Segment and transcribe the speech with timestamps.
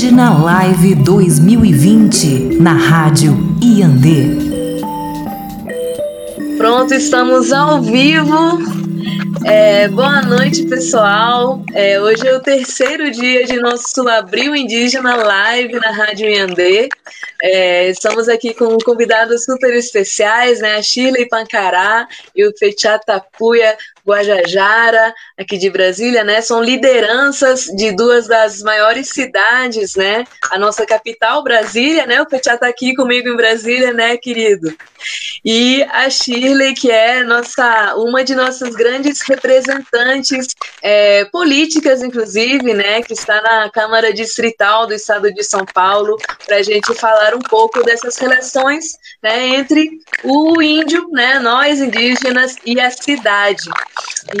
[0.00, 4.34] Indígena Live 2020 na Rádio Iandê.
[6.56, 8.58] Pronto, estamos ao vivo.
[9.44, 11.62] É, boa noite, pessoal.
[11.74, 16.88] É, hoje é o terceiro dia de nosso Abril Indígena Live na Rádio Iandê.
[17.42, 20.76] É, estamos aqui com convidados super especiais, né?
[20.76, 23.76] A Shirley Pancará e o Fechá Tapuia
[24.10, 26.40] Guajajara, aqui de Brasília, né?
[26.40, 30.24] São lideranças de duas das maiores cidades, né?
[30.50, 32.20] A nossa capital, Brasília, né?
[32.22, 34.74] O Fechá está aqui comigo em Brasília, né, querido?
[35.44, 40.48] E a Shirley, que é nossa, uma de nossas grandes representantes
[40.82, 43.02] é, políticas, inclusive, né?
[43.02, 47.40] Que está na Câmara Distrital do Estado de São Paulo, para a gente falar um
[47.40, 48.92] pouco dessas relações
[49.22, 49.90] né, entre
[50.24, 53.68] o índio, né, nós indígenas e a cidade.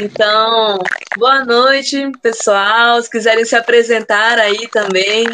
[0.02, 0.78] Então,
[1.16, 3.00] boa noite, pessoal.
[3.02, 5.26] Se quiserem se apresentar aí também.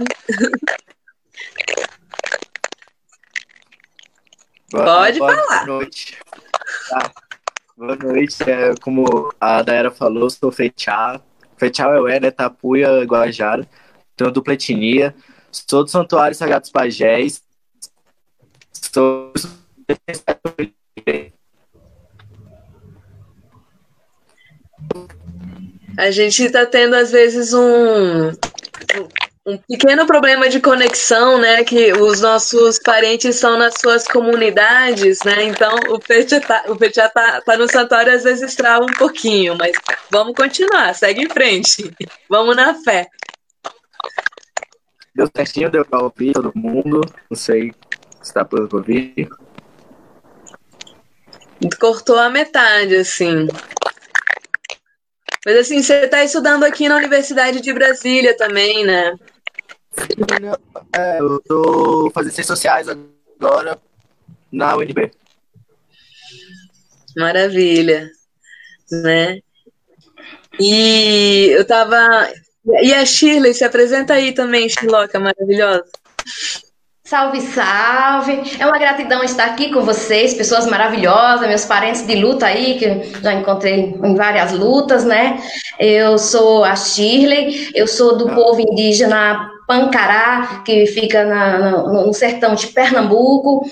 [4.71, 5.67] Boa, Pode boa falar.
[5.67, 6.19] Boa noite.
[6.89, 7.13] Tá.
[7.77, 8.43] Boa noite.
[8.43, 11.21] É, como a Daera falou, sou Fechá.
[11.57, 12.31] Fechá é o né?
[12.31, 13.69] Tapuia, Guajara.
[14.17, 15.15] Tenho dupla etnia.
[15.51, 17.43] Sou do Santuário Sagrados Pajés.
[18.73, 19.33] Sou.
[25.97, 28.31] A gente está tendo, às vezes, um,
[29.47, 31.63] um pequeno problema de conexão, né?
[31.63, 35.45] Que os nossos parentes são nas suas comunidades, né?
[35.45, 39.73] Então, o Petya tá, o tá, tá no santuário, às vezes trava um pouquinho, mas
[40.11, 41.91] vamos continuar, segue em frente.
[42.29, 43.07] Vamos na fé.
[45.15, 47.01] Deu certinho, deu pra ouvir todo mundo.
[47.31, 47.73] Não sei
[48.21, 49.29] se tá por ouvir.
[51.81, 53.47] Cortou a metade, assim.
[55.47, 59.15] Mas assim, você está estudando aqui na Universidade de Brasília também, né?
[60.93, 63.79] É, eu tô fazendo ciências sociais agora
[64.51, 65.13] na UNB.
[67.17, 68.11] Maravilha,
[68.91, 69.39] né?
[70.59, 72.29] E eu tava.
[72.83, 75.85] E a Shirley, se apresenta aí também, Shirloca, maravilhosa.
[77.07, 78.43] Salve, salve!
[78.59, 83.21] É uma gratidão estar aqui com vocês, pessoas maravilhosas, meus parentes de luta aí, que
[83.23, 85.41] já encontrei em várias lutas, né?
[85.79, 92.13] Eu sou a Shirley, eu sou do povo indígena Pancará, que fica na, no, no
[92.13, 93.71] sertão de Pernambuco.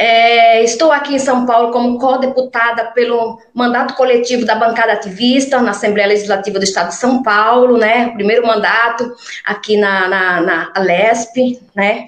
[0.00, 5.72] É, estou aqui em São Paulo como co-deputada pelo mandato coletivo da bancada ativista na
[5.72, 8.10] Assembleia Legislativa do Estado de São Paulo, né?
[8.10, 9.12] Primeiro mandato
[9.44, 12.06] aqui na, na, na Lesp, né?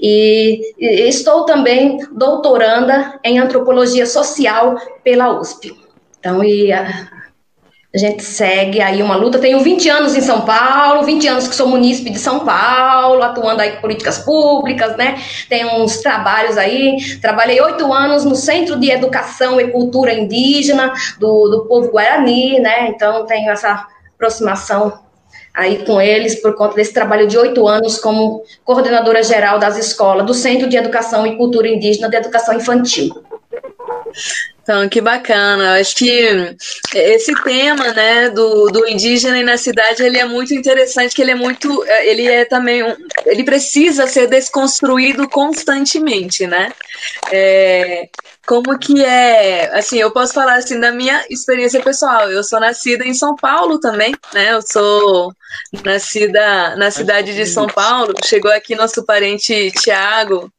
[0.00, 5.76] E, e estou também doutoranda em antropologia social pela USP.
[6.20, 7.08] Então, e a,
[7.94, 9.38] a gente segue aí uma luta.
[9.38, 13.60] Tenho 20 anos em São Paulo, 20 anos que sou munícipe de São Paulo, atuando
[13.60, 15.20] aí com políticas públicas, né?
[15.46, 16.96] Tenho uns trabalhos aí.
[17.20, 22.88] Trabalhei oito anos no Centro de Educação e Cultura Indígena do, do povo Guarani, né?
[22.88, 25.00] Então tenho essa aproximação
[25.52, 30.24] aí com eles por conta desse trabalho de oito anos como coordenadora geral das escolas
[30.24, 33.12] do Centro de Educação e Cultura Indígena de Educação Infantil.
[34.62, 35.80] Então, que bacana.
[35.80, 36.56] Acho que
[36.94, 41.32] esse tema, né, do, do indígena e na cidade, ele é muito interessante, que ele
[41.32, 42.94] é muito, ele é também, um,
[43.26, 46.72] ele precisa ser desconstruído constantemente, né?
[47.32, 48.08] É,
[48.46, 52.30] como que é, assim, eu posso falar assim da minha experiência pessoal.
[52.30, 54.52] Eu sou nascida em São Paulo também, né?
[54.52, 55.32] Eu sou
[55.84, 58.14] nascida na cidade de São Paulo.
[58.24, 60.52] Chegou aqui nosso parente Tiago,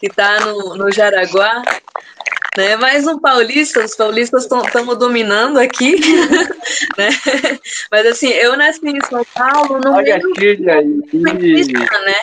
[0.00, 1.62] que está no, no Jaraguá
[2.56, 2.74] né?
[2.76, 5.96] Mais um paulista, os paulistas estamos dominando aqui,
[6.96, 7.10] né?
[7.90, 10.58] Mas assim, eu nasci em São Paulo no Olha meio
[12.04, 12.14] né?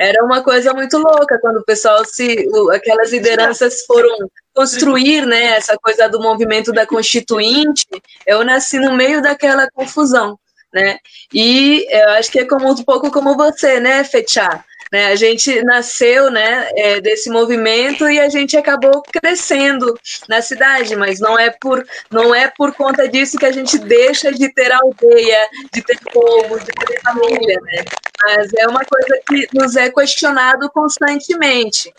[0.00, 5.56] Era uma coisa muito louca quando o pessoal se, aquelas lideranças foram construir, né?
[5.56, 7.86] Essa coisa do movimento da Constituinte.
[8.26, 10.38] Eu nasci no meio daquela confusão,
[10.72, 10.98] né?
[11.32, 14.64] E eu acho que é como um pouco como você, né, Fechá?
[14.92, 15.06] Né?
[15.06, 19.98] A gente nasceu né, é, desse movimento e a gente acabou crescendo
[20.28, 24.32] na cidade, mas não é, por, não é por conta disso que a gente deixa
[24.32, 27.60] de ter aldeia, de ter povo, de ter família.
[27.62, 27.84] Né?
[28.24, 31.92] Mas é uma coisa que nos é questionado constantemente.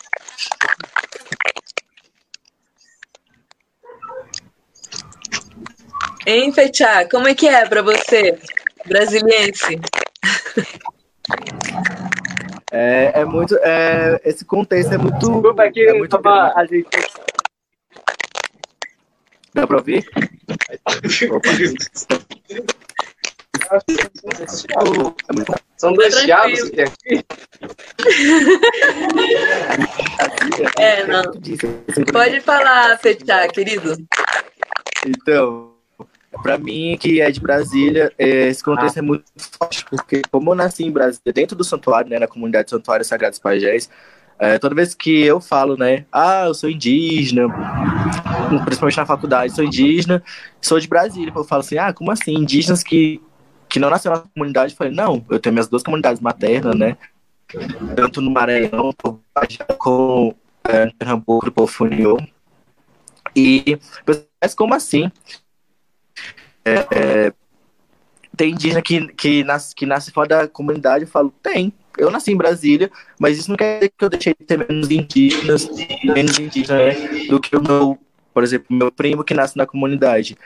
[6.26, 7.08] Hein, Fechá?
[7.08, 8.38] Como é que é para você,
[8.86, 9.80] brasiliense?
[12.70, 13.56] É, é muito.
[13.56, 15.18] É, esse contexto é muito.
[15.18, 17.06] Desculpa aqui, é muito tava ajeitando.
[19.52, 20.08] Dá pra ouvir?
[21.30, 21.48] Opa.
[25.76, 27.20] São dois diabos que tem aqui.
[30.78, 31.22] É, não.
[32.12, 33.96] Pode falar, Fechá, querido.
[35.06, 35.69] Então,
[36.42, 40.54] para mim, que é de Brasília, é, esse contexto é muito forte, porque como eu
[40.54, 43.90] nasci em Brasília, dentro do santuário, né, na comunidade Santuário Sagrados Pajés,
[44.38, 47.48] é, toda vez que eu falo, né, ah, eu sou indígena,
[48.64, 50.22] principalmente na faculdade, sou indígena,
[50.60, 53.20] sou de Brasília, eu falo assim, ah, como assim, indígenas que,
[53.68, 54.72] que não nasceram na comunidade?
[54.72, 56.96] Eu falei, não, eu tenho minhas duas comunidades maternas, né,
[57.96, 58.94] tanto no Maranhão,
[59.78, 61.72] como é, Pernambuco, no Povo
[63.34, 63.78] e
[64.40, 65.10] mas como assim?
[66.64, 67.32] É,
[68.36, 71.72] tem indígena que, que, nasce, que nasce fora da comunidade, eu falo, tem.
[71.98, 74.90] Eu nasci em Brasília, mas isso não quer dizer que eu deixei de ter menos
[74.90, 75.68] indígenas,
[76.04, 77.98] menos indígenas né, do que o meu,
[78.32, 80.38] por exemplo, meu primo que nasce na comunidade.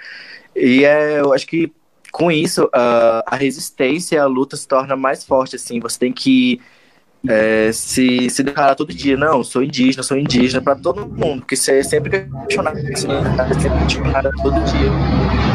[0.56, 1.72] E é, eu acho que
[2.10, 6.60] com isso a, a resistência, a luta se torna mais forte, assim, você tem que
[7.28, 11.56] é, se, se declarar todo dia, não, sou indígena, sou indígena, para todo mundo, porque
[11.56, 15.53] você é sempre questionado, é sempre questionado todo dia.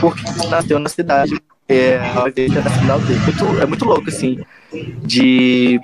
[0.00, 3.18] Porque nasceu na cidade, é, nascer na aldeia.
[3.20, 4.38] Muito, é muito louco, assim,
[5.02, 5.78] de,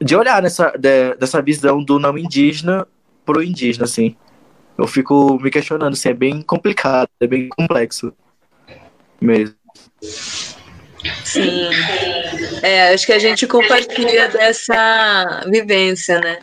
[0.00, 2.86] de olhar nessa, de, dessa visão do não indígena
[3.24, 4.16] pro indígena, assim.
[4.76, 8.12] Eu fico me questionando, assim, é bem complicado, é bem complexo
[9.20, 9.54] mesmo.
[11.24, 11.70] Sim.
[12.62, 16.38] É, acho que a gente compartilha dessa vivência, né?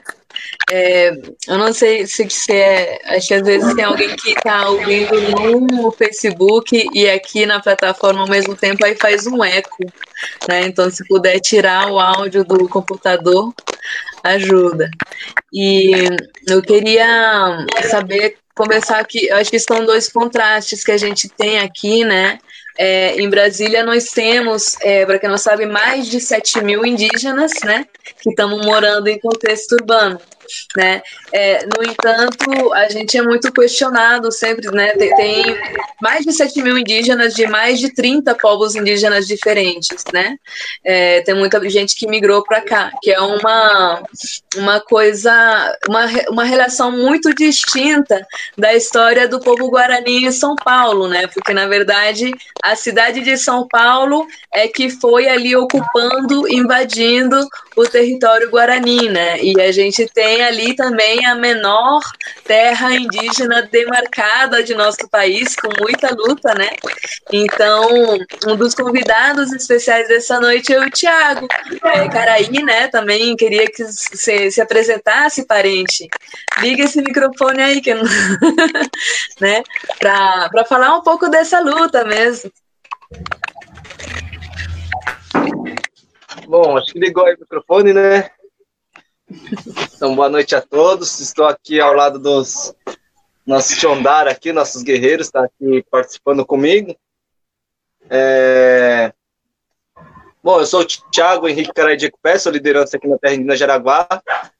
[0.70, 1.10] É,
[1.48, 3.00] eu não sei se, se é.
[3.06, 8.22] Acho que às vezes tem alguém que está ouvindo no Facebook e aqui na plataforma
[8.22, 9.84] ao mesmo tempo, aí faz um eco.
[10.48, 10.62] Né?
[10.68, 13.54] Então, se puder tirar o áudio do computador,
[14.24, 14.90] ajuda.
[15.52, 15.92] E
[16.48, 19.30] eu queria saber, começar aqui.
[19.32, 22.38] Acho que são dois contrastes que a gente tem aqui, né?
[22.78, 27.52] É, em Brasília, nós temos, é, para quem não sabe, mais de 7 mil indígenas
[27.64, 27.86] né,
[28.22, 30.20] que estão morando em contexto urbano.
[30.76, 31.02] Né?
[31.32, 34.92] É, no entanto, a gente é muito questionado sempre, né?
[34.94, 35.58] Tem, tem,
[36.02, 40.36] mais de 7 mil indígenas de mais de 30 povos indígenas diferentes, né?
[40.84, 44.04] É, tem muita gente que migrou para cá, que é uma,
[44.56, 48.26] uma coisa, uma, uma relação muito distinta
[48.58, 51.28] da história do povo guarani em São Paulo, né?
[51.28, 52.32] Porque, na verdade,
[52.64, 59.42] a cidade de São Paulo é que foi ali ocupando, invadindo o território guarani, né?
[59.42, 62.02] E a gente tem ali também a menor
[62.44, 66.70] terra indígena demarcada de nosso país, com muita luta, né?
[67.32, 67.90] Então,
[68.48, 71.48] um dos convidados especiais dessa noite é o Tiago
[71.84, 72.88] é, Caraí, né?
[72.88, 76.10] Também queria que você se apresentasse, parente.
[76.60, 77.94] Liga esse microfone aí, que
[79.40, 79.64] né?
[80.00, 82.52] Para falar um pouco dessa luta mesmo.
[86.48, 88.30] Bom, acho que ligou aí o microfone, né?
[89.96, 91.20] Então, boa noite a todos.
[91.20, 92.76] Estou aqui ao lado dos
[93.46, 96.96] nossos Chondar aqui, nossos guerreiros, está aqui participando comigo.
[98.10, 99.14] É...
[100.44, 104.08] Bom, eu sou o Thiago Henrique Caraidico Pé, sou liderança aqui na terra de Jaraguá.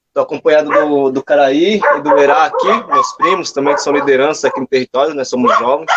[0.08, 4.48] Estou acompanhado do, do Caraí e do Verá aqui, meus primos também que são liderança
[4.48, 5.24] aqui no território, né?
[5.24, 5.90] Somos jovens.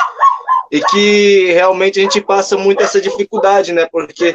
[0.72, 3.88] E que realmente a gente passa muito essa dificuldade, né?
[3.92, 4.34] Porque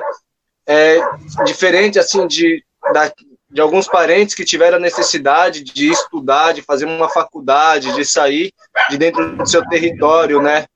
[0.67, 1.01] é
[1.45, 2.63] diferente assim de,
[2.93, 3.11] da,
[3.51, 8.53] de alguns parentes que tiveram a necessidade de estudar, de fazer uma faculdade, de sair
[8.89, 10.67] de dentro do seu território, né?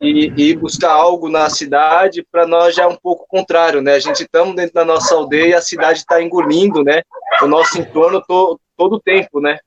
[0.00, 3.94] E, e buscar algo na cidade, para nós já é um pouco contrário, né?
[3.94, 7.02] A gente estamos dentro da nossa aldeia e a cidade está engolindo, né?
[7.40, 9.58] O nosso entorno to, todo o tempo, né?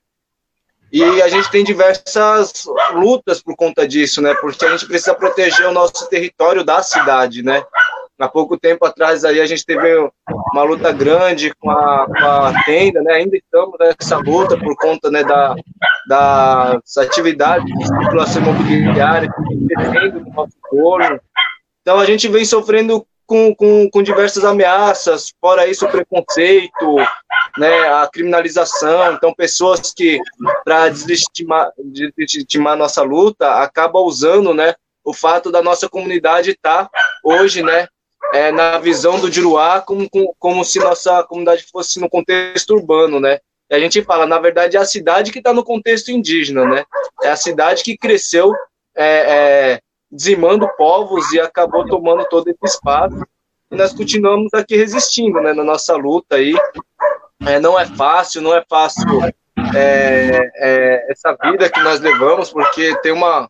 [0.91, 4.33] E a gente tem diversas lutas por conta disso, né?
[4.35, 7.63] Porque a gente precisa proteger o nosso território da cidade, né?
[8.19, 10.09] Há pouco tempo atrás aí a gente teve
[10.51, 13.13] uma luta grande com a, com a tenda, né?
[13.13, 15.55] Ainda estamos nessa luta por conta né, da,
[16.07, 21.19] das atividades de especulação imobiliária que defende o nosso entorno.
[21.81, 26.95] Então a gente vem sofrendo com, com, com diversas ameaças, fora isso o preconceito,
[27.57, 29.13] né, a criminalização.
[29.13, 30.19] Então pessoas que,
[30.63, 36.89] para deslegitimar, deslegitimar nossa luta, acabam usando né, o fato da nossa comunidade estar tá
[37.23, 37.87] hoje né,
[38.33, 40.07] é, na visão do Diruá como,
[40.39, 43.39] como, se nossa comunidade fosse no contexto urbano, né?
[43.69, 46.85] E a gente fala, na verdade, é a cidade que está no contexto indígena, né?
[47.21, 48.53] É a cidade que cresceu
[48.95, 49.81] é, é,
[50.11, 53.21] dizimando povos e acabou tomando todo esse espaço.
[53.69, 55.53] E nós continuamos aqui resistindo, né?
[55.53, 56.55] Na nossa luta aí.
[57.45, 59.05] É, não é fácil, não é fácil
[59.75, 63.49] é, é, essa vida que nós levamos, porque tem uma,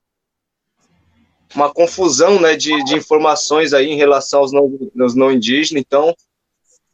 [1.56, 6.14] uma confusão né, de, de informações aí em relação aos não, aos não indígenas, então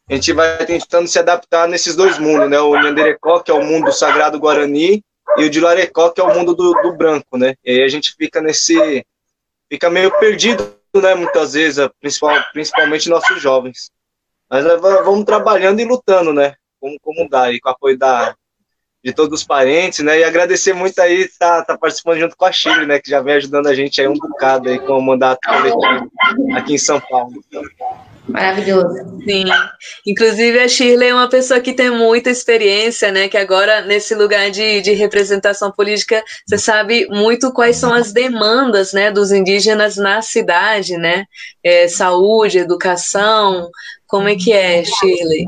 [0.08, 2.60] a gente vai tentando se adaptar nesses dois mundos, né?
[2.60, 5.02] O Nhanderecó, que é o mundo sagrado Guarani,
[5.38, 7.54] e o de Larecó, que é o mundo do, do branco, né?
[7.64, 9.04] E aí a gente fica nesse.
[9.70, 11.14] fica meio perdido, né?
[11.14, 13.90] Muitas vezes, principal, principalmente nossos jovens.
[14.50, 16.54] Mas né, vamos trabalhando e lutando, né?
[16.78, 18.36] Como, como dá, e com o apoio da,
[19.04, 20.20] de todos os parentes, né?
[20.20, 22.98] E agradecer muito aí estar tá, tá participando junto com a Chile, né?
[22.98, 26.10] Que já vem ajudando a gente aí um bocado aí com o mandato coletivo
[26.56, 27.32] aqui em São Paulo.
[28.26, 28.94] Maravilhoso.
[29.28, 29.44] Sim.
[30.06, 33.28] Inclusive, a Shirley é uma pessoa que tem muita experiência, né?
[33.28, 38.94] Que agora, nesse lugar de, de representação política, você sabe muito quais são as demandas
[38.94, 41.26] né, dos indígenas na cidade, né?
[41.62, 43.68] É, saúde, educação.
[44.06, 45.44] Como é que é, Shirley?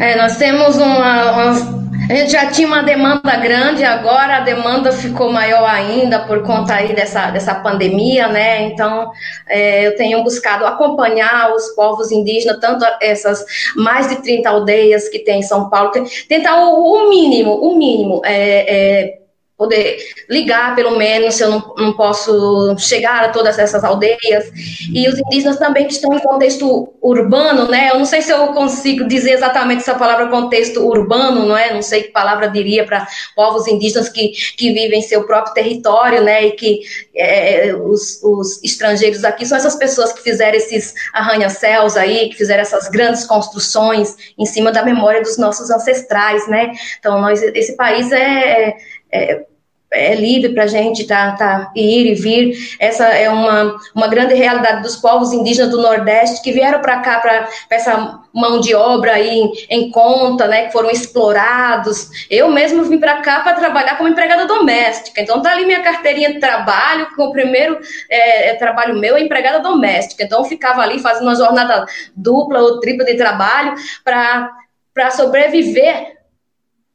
[0.00, 1.78] É, nós temos uma, uma
[2.08, 6.72] a gente já tinha uma demanda grande, agora a demanda ficou maior ainda por conta
[6.72, 8.62] aí dessa, dessa pandemia, né?
[8.62, 9.10] Então,
[9.46, 13.44] é, eu tenho buscado acompanhar os povos indígenas, tanto essas
[13.76, 15.92] mais de 30 aldeias que tem em São Paulo,
[16.26, 19.18] tentar o, o mínimo, o mínimo, é, é
[19.58, 19.98] poder
[20.30, 24.52] ligar, pelo menos, se eu não, não posso chegar a todas essas aldeias.
[24.94, 27.90] E os indígenas também que estão em contexto urbano, né?
[27.90, 31.74] Eu não sei se eu consigo dizer exatamente essa palavra contexto urbano, não é?
[31.74, 36.22] Não sei que palavra diria para povos indígenas que, que vivem em seu próprio território,
[36.22, 36.46] né?
[36.46, 36.80] E que
[37.16, 42.62] é, os, os estrangeiros aqui são essas pessoas que fizeram esses arranha-céus aí, que fizeram
[42.62, 46.70] essas grandes construções em cima da memória dos nossos ancestrais, né?
[47.00, 48.76] Então, nós, esse país é,
[49.10, 49.44] é
[49.90, 52.76] é livre para a gente tá, tá, ir e vir.
[52.78, 57.18] Essa é uma, uma grande realidade dos povos indígenas do Nordeste que vieram para cá
[57.20, 62.10] para essa mão de obra aí em, em, conta, né, que foram explorados.
[62.30, 65.22] Eu mesmo vim para cá para trabalhar como empregada doméstica.
[65.22, 67.78] Então tá ali minha carteirinha de trabalho, que o primeiro
[68.10, 70.22] é, é, trabalho meu é empregada doméstica.
[70.22, 73.74] Então ficava ali fazendo uma jornada dupla ou tripla de trabalho
[74.04, 76.17] para sobreviver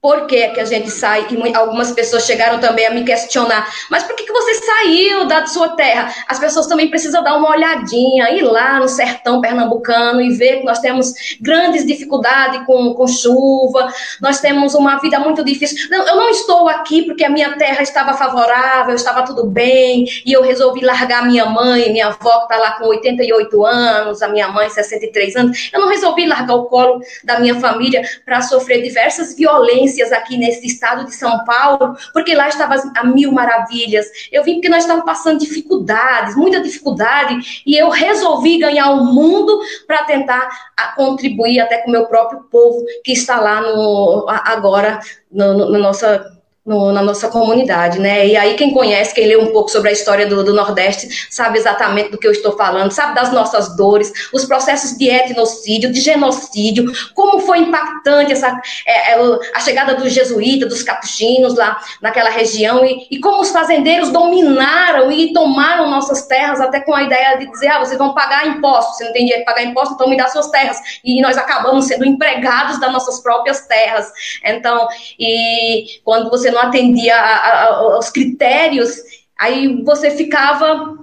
[0.03, 1.25] por que, que a gente sai?
[1.31, 5.47] E algumas pessoas chegaram também a me questionar, mas por que, que você saiu da
[5.47, 6.13] sua terra?
[6.27, 10.65] As pessoas também precisam dar uma olhadinha, ir lá no sertão pernambucano e ver que
[10.65, 15.87] nós temos grandes dificuldades com, com chuva, nós temos uma vida muito difícil.
[15.89, 20.33] Não, eu não estou aqui porque a minha terra estava favorável, estava tudo bem, e
[20.33, 24.49] eu resolvi largar minha mãe, minha avó que está lá com 88 anos, a minha
[24.49, 25.69] mãe 63 anos.
[25.71, 30.65] Eu não resolvi largar o colo da minha família para sofrer diversas violências aqui nesse
[30.65, 34.05] estado de São Paulo, porque lá estava a mil maravilhas.
[34.31, 39.59] Eu vim porque nós estávamos passando dificuldades, muita dificuldade, e eu resolvi ganhar o mundo
[39.85, 40.49] para tentar
[40.95, 44.99] contribuir até com o meu próprio povo que está lá no, agora
[45.31, 46.33] no, no, na nossa
[46.65, 48.25] no, na nossa comunidade, né?
[48.25, 51.59] E aí quem conhece, quem lê um pouco sobre a história do, do, Nordeste, sabe
[51.59, 55.99] exatamente do que eu estou falando, sabe das nossas dores, os processos de etnocídio, de
[55.99, 62.29] genocídio, como foi impactante essa é, é, a chegada dos jesuítas, dos capuchinos lá naquela
[62.29, 67.37] região e, e, como os fazendeiros dominaram e tomaram nossas terras até com a ideia
[67.39, 70.09] de dizer, ah, vocês vão pagar impostos, você não tem dinheiro de pagar impostos, então
[70.09, 74.09] me dá suas terras e nós acabamos sendo empregados das nossas próprias terras.
[74.45, 74.87] Então,
[75.19, 78.95] e quando você não atendia a, a, aos critérios,
[79.37, 81.02] aí você ficava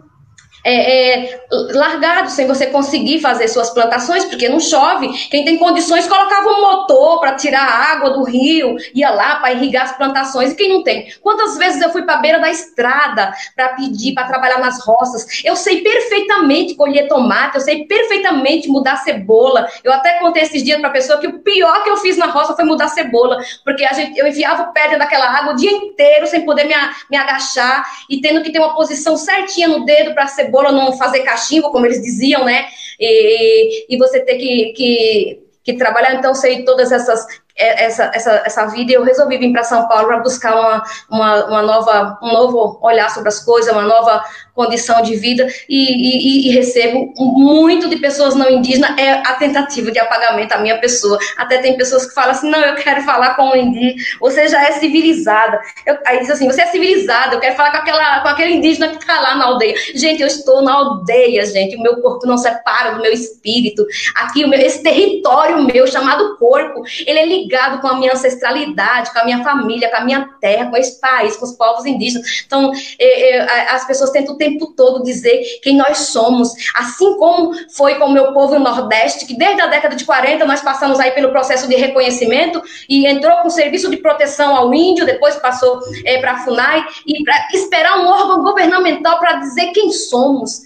[0.65, 1.41] é, é,
[1.73, 5.09] largado, sem você conseguir fazer suas plantações, porque não chove.
[5.31, 9.53] Quem tem condições colocava um motor para tirar a água do rio, ia lá para
[9.53, 10.53] irrigar as plantações.
[10.53, 11.13] E quem não tem?
[11.21, 15.43] Quantas vezes eu fui para a beira da estrada para pedir para trabalhar nas roças?
[15.45, 19.67] Eu sei perfeitamente colher tomate, eu sei perfeitamente mudar cebola.
[19.83, 22.27] Eu até contei esses dias para a pessoa que o pior que eu fiz na
[22.27, 25.71] roça foi mudar cebola, porque a gente, eu enfiava o pé daquela água o dia
[25.71, 26.75] inteiro sem poder me,
[27.11, 30.73] me agachar e tendo que ter uma posição certinha no dedo para a cebola cebola
[30.73, 32.67] não fazer cachimbo, como eles diziam, né?
[32.99, 36.15] E, e você ter que, que, que trabalhar.
[36.15, 37.27] Então, sei todas essas
[37.61, 41.45] é, essa, essa, essa vida eu resolvi vir para São Paulo para buscar uma, uma,
[41.45, 44.25] uma, nova, um novo olhar sobre as coisas, uma nova
[44.61, 49.91] condição de vida e, e, e, recebo muito de pessoas não indígenas é a tentativa
[49.91, 51.19] de apagamento da minha pessoa.
[51.39, 54.63] Até tem pessoas que falam assim, não, eu quero falar com o indígena, você já
[54.69, 55.59] é civilizada.
[55.87, 58.89] Eu, aí diz assim, você é civilizada, eu quero falar com, aquela, com aquele indígena
[58.89, 59.75] que está lá na aldeia.
[59.95, 63.87] Gente, eu estou na aldeia, gente, o meu corpo não separa do meu espírito.
[64.17, 69.11] Aqui, o meu, esse território meu, chamado corpo, ele é ligado com a minha ancestralidade,
[69.11, 72.27] com a minha família, com a minha terra, com esse país, com os povos indígenas.
[72.47, 77.97] Então, eu, eu, as pessoas tentam tempo todo dizer quem nós somos, assim como foi
[77.97, 81.11] com o meu povo no Nordeste, que desde a década de 40 nós passamos aí
[81.13, 86.19] pelo processo de reconhecimento e entrou com serviço de proteção ao índio, depois passou é,
[86.19, 90.63] para a FUNAI, e para esperar um órgão governamental para dizer quem somos.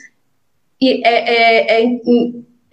[0.80, 1.94] E é, é,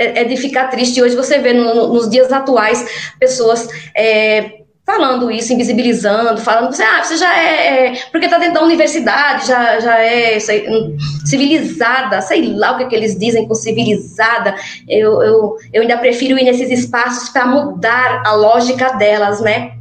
[0.02, 1.02] é, é, de ficar triste.
[1.02, 4.61] Hoje você vê no, nos dias atuais pessoas é,
[4.92, 9.48] falando isso, invisibilizando, falando, você, ah, você já é, é porque está dentro da universidade,
[9.48, 10.68] já, já é sei,
[11.26, 14.54] civilizada, sei lá o que, é que eles dizem com civilizada,
[14.90, 19.72] eu, eu, eu ainda prefiro ir nesses espaços para mudar a lógica delas, né,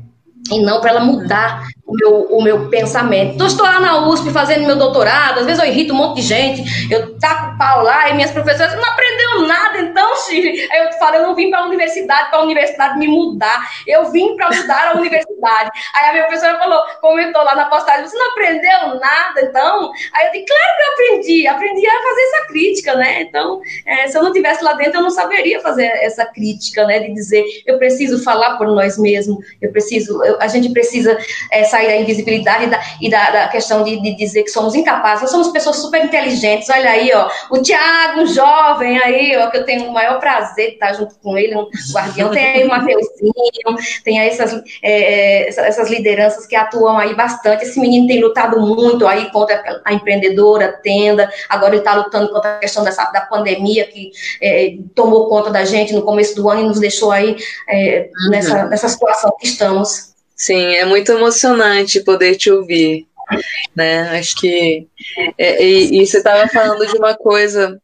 [0.52, 3.34] e não para ela mudar o meu, o meu pensamento.
[3.34, 6.22] Então, estou lá na USP fazendo meu doutorado, às vezes eu irrito um monte de
[6.22, 10.68] gente, eu taco pau lá e minhas professoras não aprendeu nada, então, Chile.
[10.70, 14.10] Aí eu falo, eu não vim para a universidade, para a universidade me mudar, eu
[14.12, 15.70] vim para mudar a universidade.
[15.94, 19.92] Aí a minha professora falou, comentou lá na postagem, você não aprendeu nada, então?
[20.12, 23.22] Aí eu disse, claro que eu aprendi, aprendi a fazer essa crítica, né?
[23.22, 27.00] Então, é, se eu não tivesse lá dentro, eu não saberia fazer essa crítica, né?
[27.00, 31.18] De dizer, eu preciso falar por nós mesmos, eu preciso, eu, a gente precisa
[31.50, 34.74] é, sair da invisibilidade e da, e da, da questão de, de, dizer que somos
[34.74, 35.22] incapazes.
[35.22, 36.68] Nós somos pessoas super inteligentes.
[36.68, 40.68] Olha aí, ó, o Tiago, um jovem aí, ó, que eu tenho o maior prazer
[40.68, 42.30] de estar junto com ele, um guardião.
[42.40, 43.32] Tem aí o Mateuzinho,
[44.04, 47.64] tem aí essas, é, essas lideranças que atuam aí bastante.
[47.64, 51.30] Esse menino tem lutado muito aí contra a empreendedora, a tenda.
[51.48, 54.10] Agora ele está lutando contra a questão dessa, da pandemia que
[54.40, 57.36] é, tomou conta da gente no começo do ano e nos deixou aí
[57.68, 58.30] é, uhum.
[58.30, 60.10] nessa, nessa situação que estamos.
[60.40, 63.06] Sim, é muito emocionante poder te ouvir,
[63.76, 64.18] né?
[64.18, 64.88] Acho que
[65.36, 67.78] é, e, e, você estava falando de uma coisa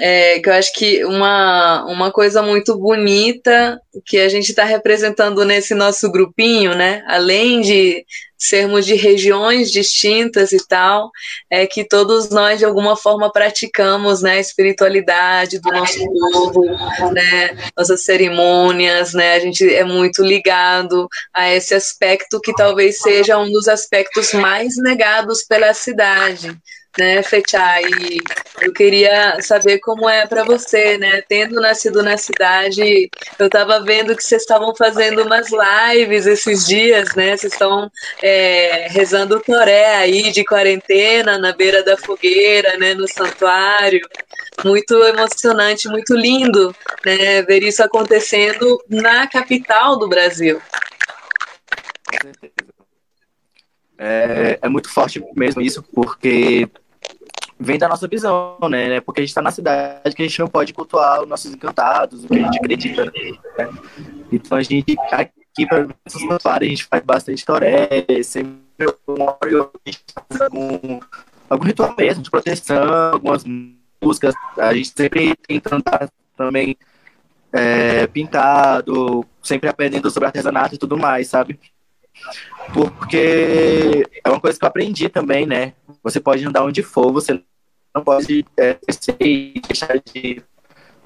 [0.00, 5.44] é, que eu acho que uma, uma coisa muito bonita que a gente está representando
[5.44, 7.04] nesse nosso grupinho, né?
[7.06, 8.04] Além de
[8.36, 11.10] sermos de regiões distintas e tal,
[11.48, 15.98] é que todos nós de alguma forma praticamos, né, a espiritualidade do nosso
[16.32, 16.66] povo,
[17.12, 23.38] né, nossas cerimônias, né, a gente é muito ligado a esse aspecto que talvez seja
[23.38, 26.54] um dos aspectos mais negados pela cidade,
[26.98, 27.80] né, Fechá?
[27.82, 28.18] E
[28.60, 31.22] eu queria saber como é para você, né?
[31.28, 37.14] Tendo nascido na cidade, eu estava vendo que vocês estavam fazendo umas lives esses dias,
[37.14, 37.36] né?
[37.36, 37.90] Vocês estão
[38.22, 42.94] é, rezando o toré aí de quarentena na beira da fogueira, né?
[42.94, 44.00] No santuário.
[44.64, 47.42] Muito emocionante, muito lindo, né?
[47.42, 50.60] Ver isso acontecendo na capital do Brasil.
[53.98, 56.68] É, é muito forte mesmo isso, porque
[57.64, 59.00] vem da nossa visão, né?
[59.00, 62.24] Porque a gente está na cidade que a gente não pode cultuar os nossos encantados,
[62.24, 63.04] o que a gente acredita.
[63.06, 63.12] Né?
[64.30, 67.88] Então a gente aqui para essa santuária a gente faz bastante toré,
[68.22, 68.60] sempre
[69.08, 71.00] algum,
[71.48, 73.44] algum ritual mesmo de proteção, algumas
[74.02, 76.76] músicas, a gente sempre tenta andar também
[77.52, 81.58] é, pintado, sempre aprendendo sobre artesanato e tudo mais, sabe?
[82.72, 85.72] Porque é uma coisa que eu aprendi também, né?
[86.02, 87.40] Você pode andar onde for, você
[87.94, 88.76] não pode é,
[89.68, 90.42] deixar de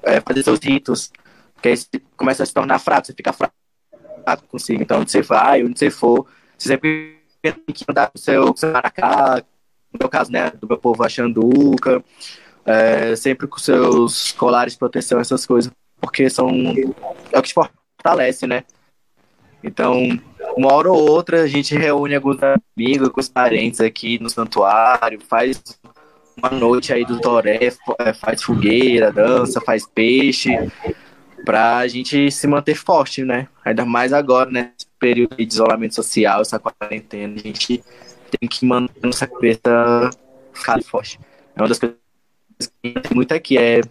[0.03, 1.11] é, fazer seus ritos.
[1.53, 3.53] Porque aí você começa a se tornar fraco, você fica fraco
[4.47, 4.81] consigo.
[4.81, 6.25] Então, onde você vai, onde você for,
[6.57, 9.43] você sempre tem que andar com o seu, seu maracá,
[9.93, 12.03] no meu caso, né, do meu povo, a xanduca,
[12.65, 16.49] é, sempre com seus colares de proteção, essas coisas, porque são
[17.31, 18.63] é o que te fortalece, né?
[19.63, 19.97] Então,
[20.55, 25.19] uma hora ou outra, a gente reúne alguns amigos, com os parentes aqui no santuário,
[25.27, 25.61] faz
[26.41, 27.71] uma noite aí do Toré,
[28.19, 30.51] faz fogueira, dança, faz peixe,
[31.45, 33.47] pra gente se manter forte, né?
[33.63, 34.71] Ainda mais agora, né?
[34.99, 37.81] período de isolamento social, essa quarentena, a gente
[38.29, 40.09] tem que manter nossa cabeça
[40.53, 41.19] ficar forte.
[41.55, 41.97] É uma das coisas
[42.83, 43.81] que tem muito aqui, é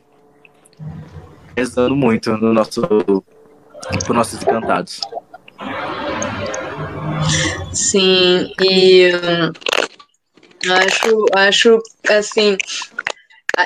[1.57, 2.83] rezando muito no nosso,
[4.07, 5.01] por nossos encantados.
[7.73, 9.11] Sim, e
[10.75, 12.57] acho, acho assim,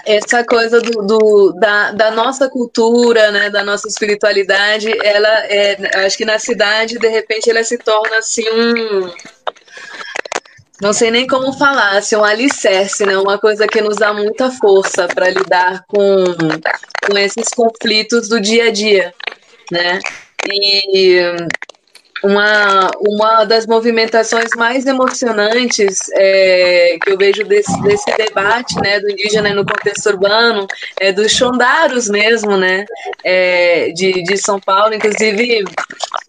[0.06, 6.16] essa coisa do, do, da, da nossa cultura, né, da nossa espiritualidade, ela é, acho
[6.16, 9.10] que na cidade, de repente, ela se torna assim um
[10.82, 13.16] não sei nem como falar, assim, um alicerce, né?
[13.16, 16.24] Uma coisa que nos dá muita força para lidar com,
[17.06, 19.14] com esses conflitos do dia a dia,
[19.70, 20.00] né?
[20.44, 21.20] E
[22.22, 29.10] uma, uma das movimentações mais emocionantes é, que eu vejo desse, desse debate né, do
[29.10, 30.66] indígena no contexto urbano
[31.00, 32.84] é dos chondaros mesmo, né,
[33.24, 34.94] é, de, de São Paulo.
[34.94, 35.64] Inclusive,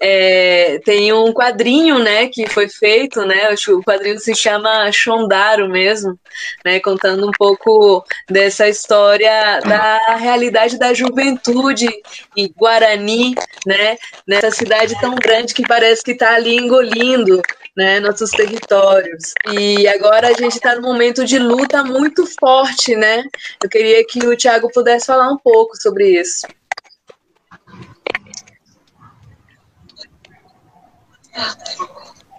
[0.06, 6.20] é, tem um quadrinho, né, que foi feito, né, o quadrinho se chama Shondaro mesmo,
[6.66, 11.88] né, contando um pouco dessa história da realidade da juventude
[12.36, 13.34] em Guarani,
[13.66, 13.96] né,
[14.28, 17.42] nessa cidade tão grande que parece que está ali engolindo,
[17.78, 19.34] né, nossos territórios.
[19.54, 23.24] E agora a gente está num momento de luta muito forte, né?
[23.64, 26.46] Eu queria que o Tiago pudesse falar um pouco sobre isso.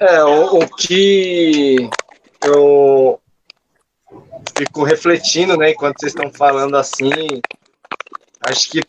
[0.00, 1.88] É, o, o que
[2.44, 3.20] eu
[4.56, 7.10] fico refletindo, né, enquanto vocês estão falando assim,
[8.40, 8.80] acho que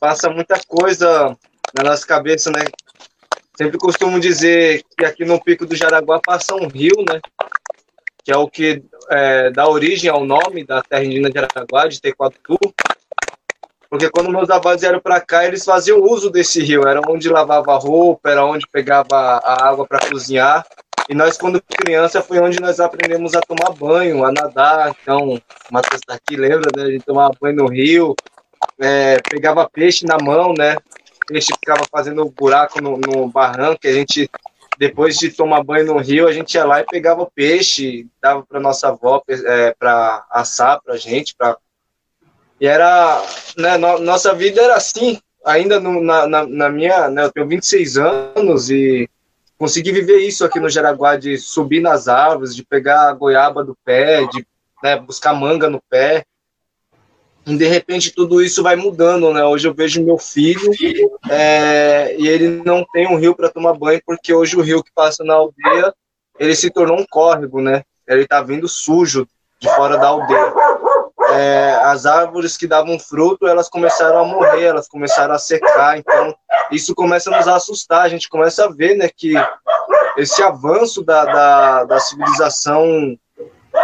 [0.00, 1.36] passa muita coisa
[1.74, 2.64] na nossa cabeça, né?
[3.56, 7.20] Sempre costumo dizer que aqui no Pico do Jaraguá passa um rio, né?
[8.24, 12.00] Que é o que é, dá origem ao nome da terra indígena de Jaraguá, de
[12.00, 12.58] Tequatu.
[13.92, 16.88] Porque quando meus avós vieram para cá, eles faziam uso desse rio.
[16.88, 20.66] Era onde lavava roupa, era onde pegava a água para cozinhar.
[21.10, 24.96] E nós, quando criança, foi onde nós aprendemos a tomar banho, a nadar.
[25.02, 26.84] Então, o Matheus está aqui, lembra, né?
[26.84, 28.14] A gente tomava banho no rio,
[28.80, 30.76] é, pegava peixe na mão, né?
[30.76, 34.26] O peixe ficava fazendo buraco no, no barranco, a gente,
[34.78, 38.42] depois de tomar banho no rio, a gente ia lá e pegava o peixe, dava
[38.42, 41.58] para nossa avó é, para assar para gente, para
[42.62, 43.20] e era,
[43.58, 47.48] né, no, nossa vida era assim, ainda no, na, na, na, minha, né, eu tenho
[47.48, 49.10] 26 anos e
[49.58, 53.76] consegui viver isso aqui no Jaraguá, de subir nas árvores, de pegar a goiaba do
[53.84, 54.46] pé, de
[54.80, 56.24] né, buscar manga no pé.
[57.44, 59.44] E de repente tudo isso vai mudando, né?
[59.44, 60.70] Hoje eu vejo meu filho
[61.28, 64.92] é, e ele não tem um rio para tomar banho porque hoje o rio que
[64.94, 65.92] passa na aldeia
[66.38, 67.82] ele se tornou um córrego, né?
[68.06, 69.26] Ele está vindo sujo
[69.58, 70.71] de fora da aldeia
[71.32, 76.34] é, as árvores que davam fruto, elas começaram a morrer, elas começaram a secar, então
[76.70, 79.34] isso começa a nos assustar, a gente começa a ver, né, que
[80.16, 83.16] esse avanço da, da, da civilização,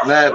[0.07, 0.31] né,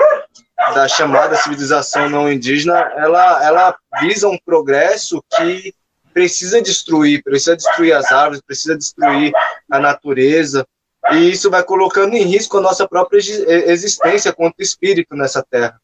[0.74, 5.74] da chamada civilização não indígena, ela, ela visa um progresso que
[6.14, 9.32] precisa destruir, precisa destruir as árvores, precisa destruir
[9.70, 10.66] a natureza,
[11.12, 15.78] e isso vai colocando em risco a nossa própria existência quanto espírito nessa terra.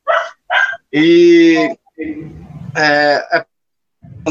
[0.91, 1.75] E
[2.75, 3.45] é, é,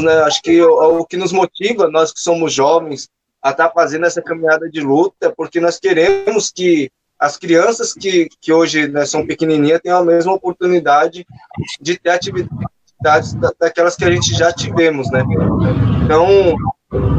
[0.01, 3.09] né, acho que o, o, que nos motiva, nós que somos jovens,
[3.41, 7.93] a estar tá fazendo essa caminhada de luta, é porque nós queremos que as crianças
[7.93, 11.25] que, que hoje né, são pequenininhas tenham a mesma oportunidade
[11.79, 15.23] de ter atividades daquelas que a gente já tivemos, né?
[16.03, 16.55] Então,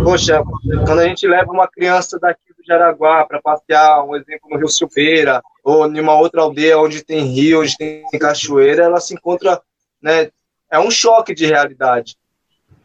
[0.02, 0.42] poxa,
[0.86, 5.42] quando a gente leva uma criança daqui Jaraguá para passear, um exemplo no Rio Silveira,
[5.64, 9.60] ou em uma outra aldeia onde tem rio, onde tem cachoeira, ela se encontra,
[10.00, 10.30] né,
[10.70, 12.16] é um choque de realidade.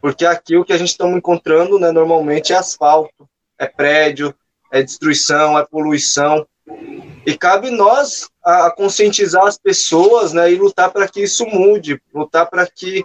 [0.00, 4.34] Porque aqui o que a gente está encontrando, né, normalmente é asfalto, é prédio,
[4.72, 6.44] é destruição, é poluição.
[7.24, 12.02] E cabe nós a, a conscientizar as pessoas, né, e lutar para que isso mude,
[12.12, 13.04] lutar para que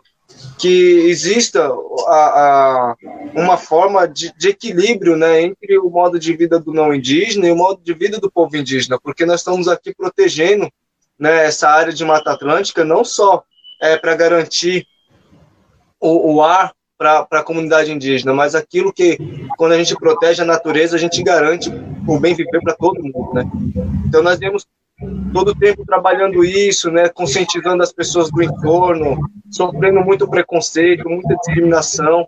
[0.57, 1.71] que exista
[2.07, 2.95] a, a,
[3.35, 7.51] uma forma de, de, equilíbrio né, entre o modo de vida do não indígena e
[7.51, 10.71] o modo de vida do povo indígena, porque nós estamos aqui protegendo
[11.17, 13.43] né, essa área de Mata Atlântica não só
[13.81, 14.85] é, para garantir
[15.99, 19.17] o, o ar para a comunidade indígena, mas aquilo que,
[19.57, 21.71] quando a gente protege a natureza, a gente garante
[22.07, 23.33] o bem viver para todo mundo.
[23.33, 23.43] Né?
[24.05, 24.67] Então, nós temos
[25.33, 29.17] todo tempo trabalhando isso, né, conscientizando as pessoas do entorno,
[29.49, 32.27] sofrendo muito preconceito, muita discriminação.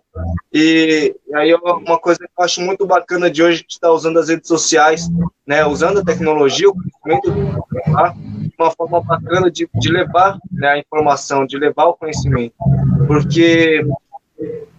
[0.52, 4.48] E, aí uma coisa que eu acho muito bacana de hoje estar usando as redes
[4.48, 5.08] sociais,
[5.46, 7.64] né, usando a tecnologia, o conhecimento,
[8.58, 12.54] uma forma bacana de, de levar né, a informação, de levar o conhecimento,
[13.06, 13.84] porque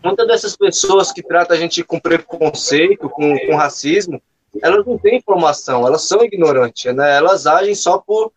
[0.03, 4.21] muitas dessas pessoas que tratam a gente com preconceito, com, com racismo,
[4.61, 7.15] elas não têm informação, elas são ignorantes, né?
[7.15, 8.31] Elas agem só por,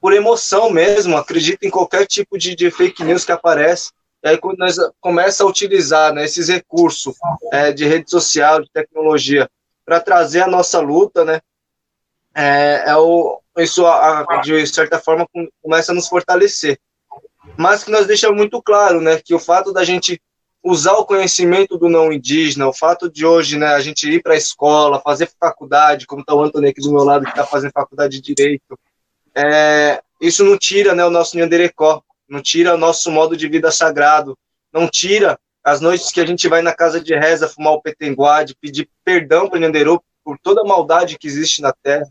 [0.00, 3.90] por emoção mesmo, acreditam em qualquer tipo de, de fake news que aparece.
[4.22, 7.14] E aí, quando nós começamos a utilizar né, esses recursos
[7.52, 9.48] é, de rede social, de tecnologia,
[9.84, 11.40] para trazer a nossa luta, né,
[12.34, 15.28] é, é o, isso, a, de certa forma,
[15.62, 16.78] começa a nos fortalecer.
[17.56, 20.20] Mas que nós deixamos muito claro né, que o fato da gente
[20.64, 24.32] usar o conhecimento do não indígena, o fato de hoje né, a gente ir para
[24.32, 27.72] a escola, fazer faculdade, como está o Antônio aqui do meu lado, que está fazendo
[27.72, 28.78] faculdade de Direito,
[29.34, 33.70] é, isso não tira né, o nosso Nhanderecó, não tira o nosso modo de vida
[33.70, 34.38] sagrado,
[34.72, 38.56] não tira as noites que a gente vai na casa de reza fumar o petenguade,
[38.58, 42.10] pedir perdão para o por toda a maldade que existe na Terra.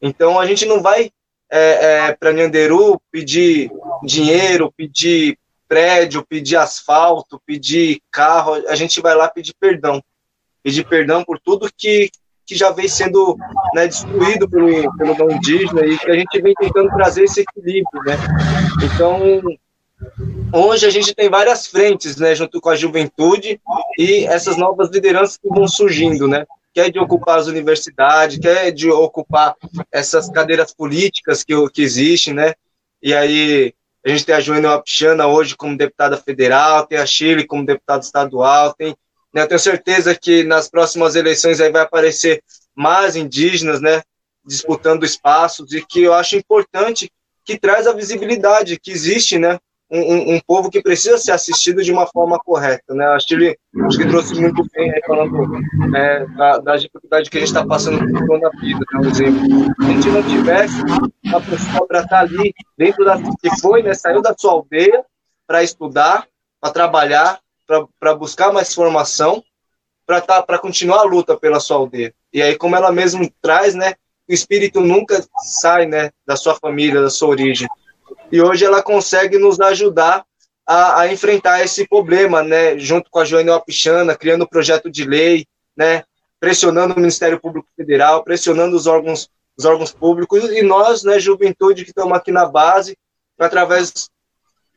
[0.00, 1.10] Então a gente não vai
[1.50, 3.70] é, é, para Nhanderu pedir
[4.02, 10.02] dinheiro, pedir prédio, pedir asfalto, pedir carro, a gente vai lá pedir perdão.
[10.62, 12.10] pedir perdão por tudo que,
[12.44, 13.36] que já vem sendo
[13.74, 18.02] né, destruído pelo, pelo não indígena e que a gente vem tentando trazer esse equilíbrio,
[18.04, 18.16] né?
[18.82, 19.42] Então,
[20.52, 23.60] hoje a gente tem várias frentes, né, junto com a juventude
[23.98, 26.46] e essas novas lideranças que vão surgindo, né?
[26.72, 29.54] Quer de ocupar as universidades, quer de ocupar
[29.90, 32.54] essas cadeiras políticas que, que existem, né?
[33.02, 33.72] E aí
[34.06, 38.02] a gente tem a Joana Wapichana hoje como deputada federal, tem a Chile como deputada
[38.04, 38.96] estadual, tem
[39.36, 39.42] né?
[39.42, 42.42] Eu tenho certeza que nas próximas eleições aí vai aparecer
[42.74, 44.00] mais indígenas, né,
[44.42, 47.12] disputando espaços e que eu acho importante
[47.44, 49.58] que traz a visibilidade que existe, né,
[49.90, 53.06] um, um, povo que precisa ser assistido de uma forma correta, né?
[53.08, 55.60] Acho que ele acho que trouxe muito bem aí, falando
[55.94, 59.00] é, da, da, dificuldade que a gente está passando por na vida, né?
[59.00, 59.74] Um exemplo.
[59.80, 60.76] Se a gente não tivesse
[61.40, 63.94] pessoa para estar tá ali dentro da que foi, né?
[63.94, 65.04] Saiu da sua aldeia
[65.46, 66.26] para estudar,
[66.60, 67.40] para trabalhar,
[67.98, 69.42] para buscar mais formação,
[70.06, 72.14] para tá, para continuar a luta pela sua aldeia.
[72.32, 73.94] E aí, como ela mesmo traz, né,
[74.28, 77.68] o espírito nunca sai, né, da sua família, da sua origem.
[78.30, 80.24] E hoje ela consegue nos ajudar
[80.66, 85.04] a, a enfrentar esse problema, né, junto com a Joana Wapichana, criando um projeto de
[85.04, 86.04] lei, né,
[86.40, 91.84] pressionando o Ministério Público Federal, pressionando os órgãos, os órgãos públicos e nós, né, juventude
[91.84, 92.96] que estamos aqui na base,
[93.38, 94.10] através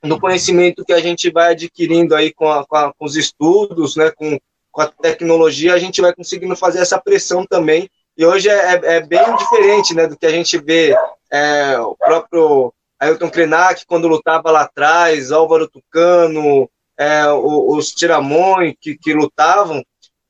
[0.03, 3.95] no conhecimento que a gente vai adquirindo aí com, a, com, a, com os estudos,
[3.95, 4.39] né, com,
[4.71, 7.89] com, a tecnologia, a gente vai conseguindo fazer essa pressão também.
[8.17, 10.95] E hoje é, é, é bem diferente né, do que a gente vê
[11.31, 18.97] é, o próprio Ailton Krenak, quando lutava lá atrás, Álvaro Tucano, é, os Tiramões que,
[18.97, 19.81] que lutavam,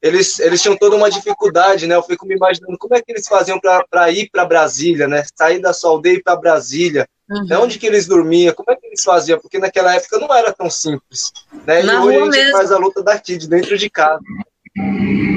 [0.02, 1.96] eles, eles tinham toda uma dificuldade, né?
[1.96, 5.24] Eu fico me imaginando como é que eles faziam para ir para Brasília, né?
[5.36, 7.08] Sair da sua aldeia e para Brasília.
[7.30, 7.46] Uhum.
[7.46, 7.58] Né?
[7.58, 8.54] Onde que eles dormiam?
[8.54, 9.40] Como é que eles faziam?
[9.40, 11.32] Porque naquela época não era tão simples.
[11.66, 11.84] Né?
[11.84, 12.52] e hoje a gente mesmo.
[12.54, 14.20] faz a luta daqui, de dentro de casa.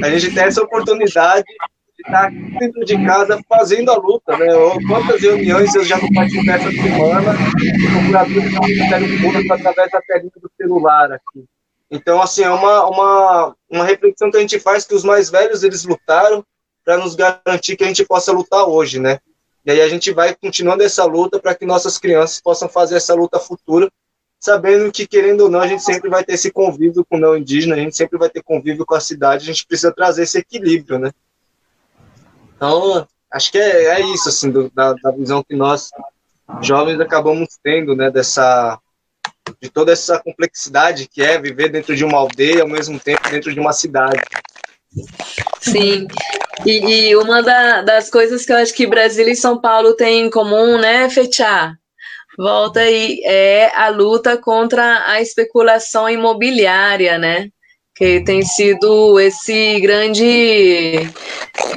[0.03, 4.37] A gente tem essa oportunidade de estar aqui dentro de casa fazendo a luta.
[4.37, 4.47] Né?
[4.87, 10.01] Quantas reuniões eu já não participei essa semana com procuradores do Ministério Público através da
[10.01, 11.45] telinha do celular aqui.
[11.93, 15.61] Então, assim, é uma, uma, uma reflexão que a gente faz que os mais velhos,
[15.61, 16.43] eles lutaram
[16.83, 19.19] para nos garantir que a gente possa lutar hoje, né?
[19.63, 23.13] E aí a gente vai continuando essa luta para que nossas crianças possam fazer essa
[23.13, 23.91] luta futura,
[24.39, 27.37] sabendo que, querendo ou não, a gente sempre vai ter esse convívio com o não
[27.37, 30.39] indígena, a gente sempre vai ter convívio com a cidade, a gente precisa trazer esse
[30.39, 31.11] equilíbrio, né?
[32.55, 35.91] Então, acho que é, é isso, assim, do, da, da visão que nós,
[36.59, 38.79] jovens, acabamos tendo, né, dessa,
[39.63, 43.53] de toda essa complexidade que é viver dentro de uma aldeia, ao mesmo tempo dentro
[43.53, 44.21] de uma cidade.
[45.61, 46.05] Sim,
[46.65, 50.25] e, e uma da, das coisas que eu acho que Brasília e São Paulo têm
[50.25, 51.73] em comum, né, Fechá?
[52.37, 57.47] Volta aí, é a luta contra a especulação imobiliária, né?
[57.95, 61.07] Que tem sido esse grande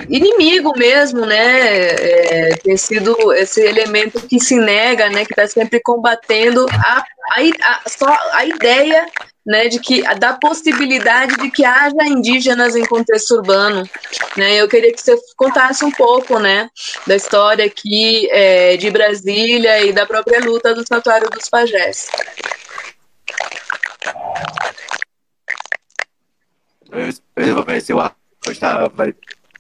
[0.09, 1.89] inimigo mesmo, né?
[1.89, 5.25] É, tem sido esse elemento que se nega, né?
[5.25, 9.07] Que está sempre combatendo a, a, a, só a ideia
[9.47, 13.89] né, de que da possibilidade de que haja indígenas em contexto urbano,
[14.37, 14.57] né?
[14.57, 16.69] Eu queria que você contasse um pouco, né,
[17.07, 22.09] da história aqui é, de Brasília e da própria luta do Santuário dos Pajés.
[27.37, 28.17] Eu vou ver se o áudio
[28.49, 28.89] está,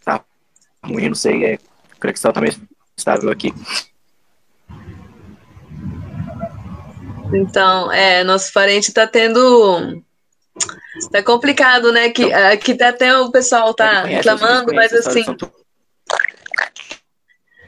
[0.04, 0.24] tá
[0.82, 2.52] ruim, não sei, é, a conexão também
[2.96, 3.52] estável aqui.
[7.34, 10.02] Então, é, nosso parente está tendo.
[11.12, 12.08] Tá complicado, né?
[12.08, 15.24] Que aqui tá até o pessoal tá reclamando, mas assim.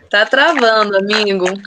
[0.08, 1.44] Tá travando, amigo.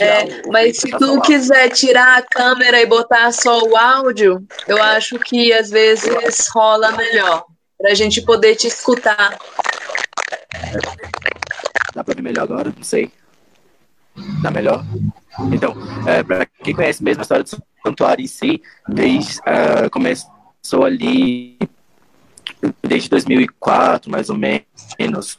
[0.00, 5.18] É, mas se tu quiser tirar a câmera e botar só o áudio, eu acho
[5.18, 7.44] que às vezes rola melhor.
[7.78, 9.38] Pra gente poder te escutar.
[11.94, 12.72] Dá pra ver melhor agora?
[12.76, 13.10] Não sei
[14.42, 14.84] da melhor.
[15.52, 15.74] Então,
[16.06, 21.58] é, para quem conhece mesmo a história do santuário em si, desde, uh, começou ali
[22.82, 25.38] desde 2004, mais ou menos,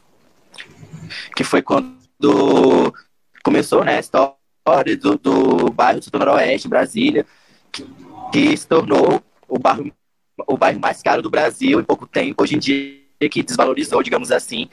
[1.36, 2.94] que foi quando
[3.44, 7.26] começou né, a história do, do bairro do Noroeste, Brasília,
[7.72, 7.86] que,
[8.32, 9.92] que se tornou o bairro,
[10.48, 14.32] o bairro mais caro do Brasil em pouco tempo, hoje em dia, que desvalorizou, digamos
[14.32, 14.70] assim,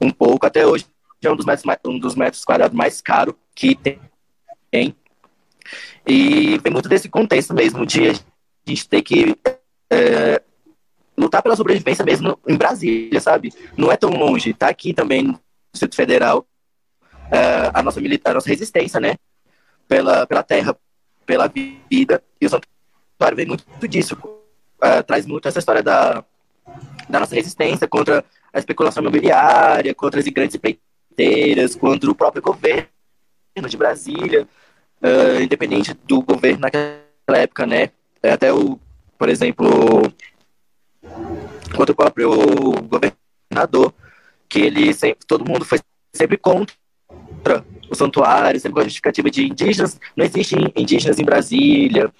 [0.00, 0.86] um pouco até hoje
[1.26, 4.94] é um dos metros, um dos metros quadrados mais caros que tem.
[6.06, 8.14] E vem muito desse contexto mesmo de a
[8.66, 9.36] gente ter que
[9.90, 10.40] é,
[11.16, 13.52] lutar pela sobrevivência mesmo em Brasília, sabe?
[13.76, 15.40] Não é tão longe, tá aqui também no
[15.72, 16.46] Distrito Federal
[17.30, 19.16] é, a nossa a nossa resistência, né?
[19.86, 20.76] Pela, pela terra,
[21.26, 22.22] pela vida.
[22.40, 24.14] E o santuário vem muito disso.
[24.14, 26.24] uh, traz muito essa história da,
[27.08, 32.88] da nossa resistência contra a especulação imobiliária, contra as grandes empreiteiras, contra o próprio governo
[33.68, 34.46] de Brasília,
[35.02, 37.90] uh, independente do governo naquela época, né?
[38.22, 38.78] Até o,
[39.18, 39.68] por exemplo,
[41.76, 42.30] contra o próprio
[42.82, 43.94] governador,
[44.48, 45.78] que ele sempre, todo mundo foi
[46.14, 46.74] sempre contra
[47.90, 52.12] o santuário, sempre com a justificativa de indígenas, não existem indígenas em Brasília,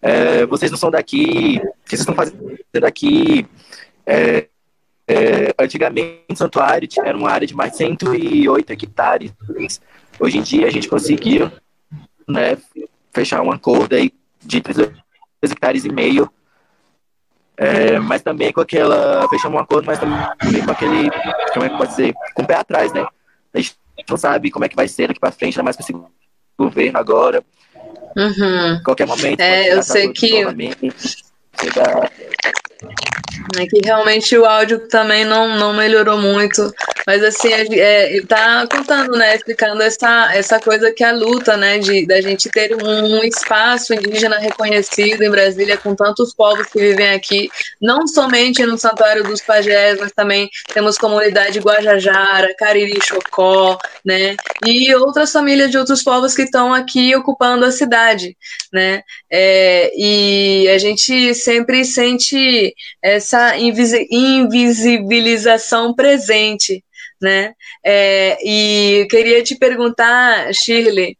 [0.00, 3.46] é, vocês não são daqui, o que vocês estão fazendo aqui?
[4.06, 4.48] É,
[5.06, 9.32] é, antigamente, o santuário era uma área de mais de 108 hectares.
[10.18, 11.50] Hoje em dia, a gente conseguiu
[12.28, 12.56] né,
[13.12, 14.12] fechar um acordo aí
[14.44, 14.92] de 3
[15.42, 16.30] hectares e meio
[17.60, 19.28] é, mas também com aquela.
[19.28, 21.10] Fechamos um acordo, mas também com aquele.
[21.52, 22.14] Como é que pode ser?
[22.34, 23.06] Com o pé atrás, né?
[23.54, 23.76] A gente
[24.08, 25.94] não sabe como é que vai ser daqui para frente, ainda mais com esse
[26.58, 27.44] governo agora.
[28.16, 28.82] Uhum.
[28.84, 29.40] Qualquer momento.
[29.40, 30.44] É, eu sei que.
[33.58, 36.72] É que realmente o áudio também não, não melhorou muito.
[37.06, 39.34] Mas assim, é, é, tá contando, né?
[39.34, 41.78] Explicando essa, essa coisa que é a luta, né?
[41.78, 47.10] De da gente ter um espaço indígena reconhecido em Brasília com tantos povos que vivem
[47.10, 54.36] aqui, não somente no Santuário dos Pajés, mas também temos comunidade Guajajara, Cariri Chocó, né?
[54.64, 58.36] E outras famílias de outros povos que estão aqui ocupando a cidade,
[58.72, 59.02] né?
[59.30, 62.69] É, e a gente sempre sente
[63.02, 66.84] essa invisibilização presente,
[67.20, 67.54] né?
[67.84, 71.16] É, e queria te perguntar, Shirley,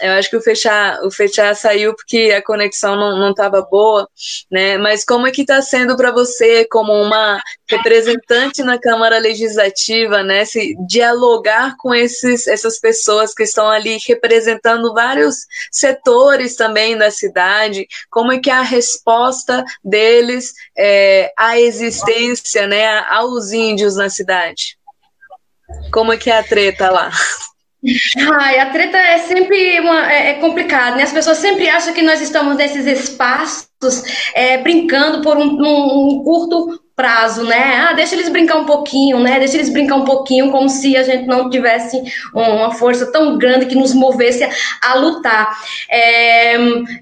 [0.00, 4.08] eu acho que o fechar, o fechar saiu porque a conexão não estava boa,
[4.50, 4.78] né?
[4.78, 10.44] Mas como é que está sendo para você, como uma representante na Câmara Legislativa, né?
[10.44, 15.36] Se dialogar com esses, essas pessoas que estão ali representando vários
[15.72, 22.98] setores também da cidade, como é que é a resposta deles é, à existência, né?
[23.08, 24.78] Aos índios na cidade?
[25.92, 27.10] Como é que é a treta lá?
[28.40, 31.04] Ai, a treta é sempre uma, é, é complicado, né?
[31.04, 34.02] As pessoas sempre acham que nós estamos nesses espaços
[34.34, 37.86] é, brincando por um, um, um, curto prazo, né?
[37.88, 39.38] Ah, deixa eles brincar um pouquinho, né?
[39.38, 42.02] Deixa eles brincar um pouquinho, como se a gente não tivesse
[42.34, 44.42] uma força tão grande que nos movesse
[44.82, 45.56] a, lutar.
[45.88, 46.56] É,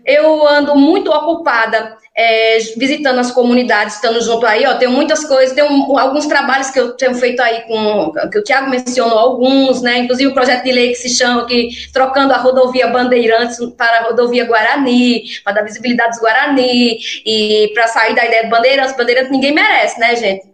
[0.04, 5.54] eu ando muito ocupada é, visitando as comunidades, estando junto aí, ó, tem muitas coisas,
[5.54, 9.82] tem um, alguns trabalhos que eu tenho feito aí com, que o Tiago mencionou alguns,
[9.82, 13.98] né, inclusive o projeto de lei que se chama que trocando a rodovia Bandeirantes para
[13.98, 18.96] a rodovia Guarani, para dar visibilidade dos Guarani, e para sair da ideia de Bandeirantes,
[18.96, 20.46] Bandeirantes ninguém merece, né, gente,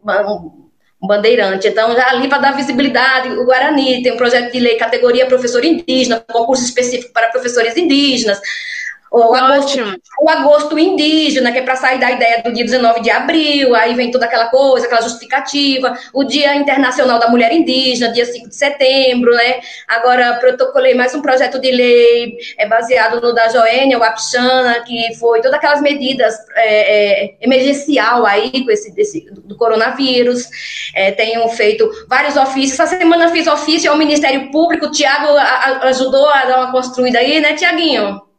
[1.01, 1.69] bandeirante.
[1.69, 5.65] Então, já ali para dar visibilidade, o Guarani tem um projeto de lei categoria professor
[5.65, 8.41] indígena, concurso específico para professores indígenas.
[9.13, 9.79] O agosto,
[10.23, 13.95] o agosto indígena, que é para sair da ideia do dia 19 de abril, aí
[13.95, 15.95] vem toda aquela coisa, aquela justificativa.
[16.15, 19.61] O Dia Internacional da Mulher Indígena, dia 5 de setembro, né?
[19.87, 25.15] Agora, protocolei mais um projeto de lei é, baseado no da Joênia, o Apixana, que
[25.17, 30.49] foi todas aquelas medidas é, é, emergencial aí, com esse desse, do coronavírus.
[30.95, 32.81] É, tenho feito vários ofícios.
[32.81, 35.37] Essa semana fiz ofício ao Ministério Público, o Tiago
[35.83, 38.32] ajudou a dar uma construída aí, né, Tiaguinho?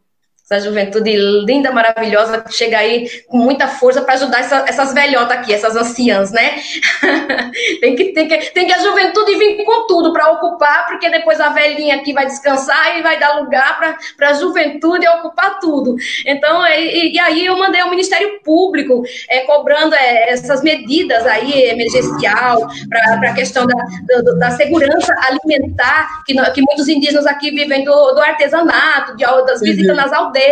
[0.54, 5.38] Essa juventude linda, maravilhosa, que chega aí com muita força para ajudar essa, essas velhotas
[5.38, 6.56] aqui, essas anciãs, né?
[7.82, 11.40] tem, que, tem, que, tem que a juventude vir com tudo para ocupar, porque depois
[11.40, 15.96] a velhinha aqui vai descansar e vai dar lugar para a juventude ocupar tudo.
[16.26, 21.64] Então, e, e, aí eu mandei ao Ministério Público é, cobrando é, essas medidas aí,
[21.64, 27.84] emergencial, para a questão da, da, da, segurança alimentar, que, que muitos indígenas aqui vivem
[27.84, 30.43] do, do artesanato, de, das visitas nas aldeias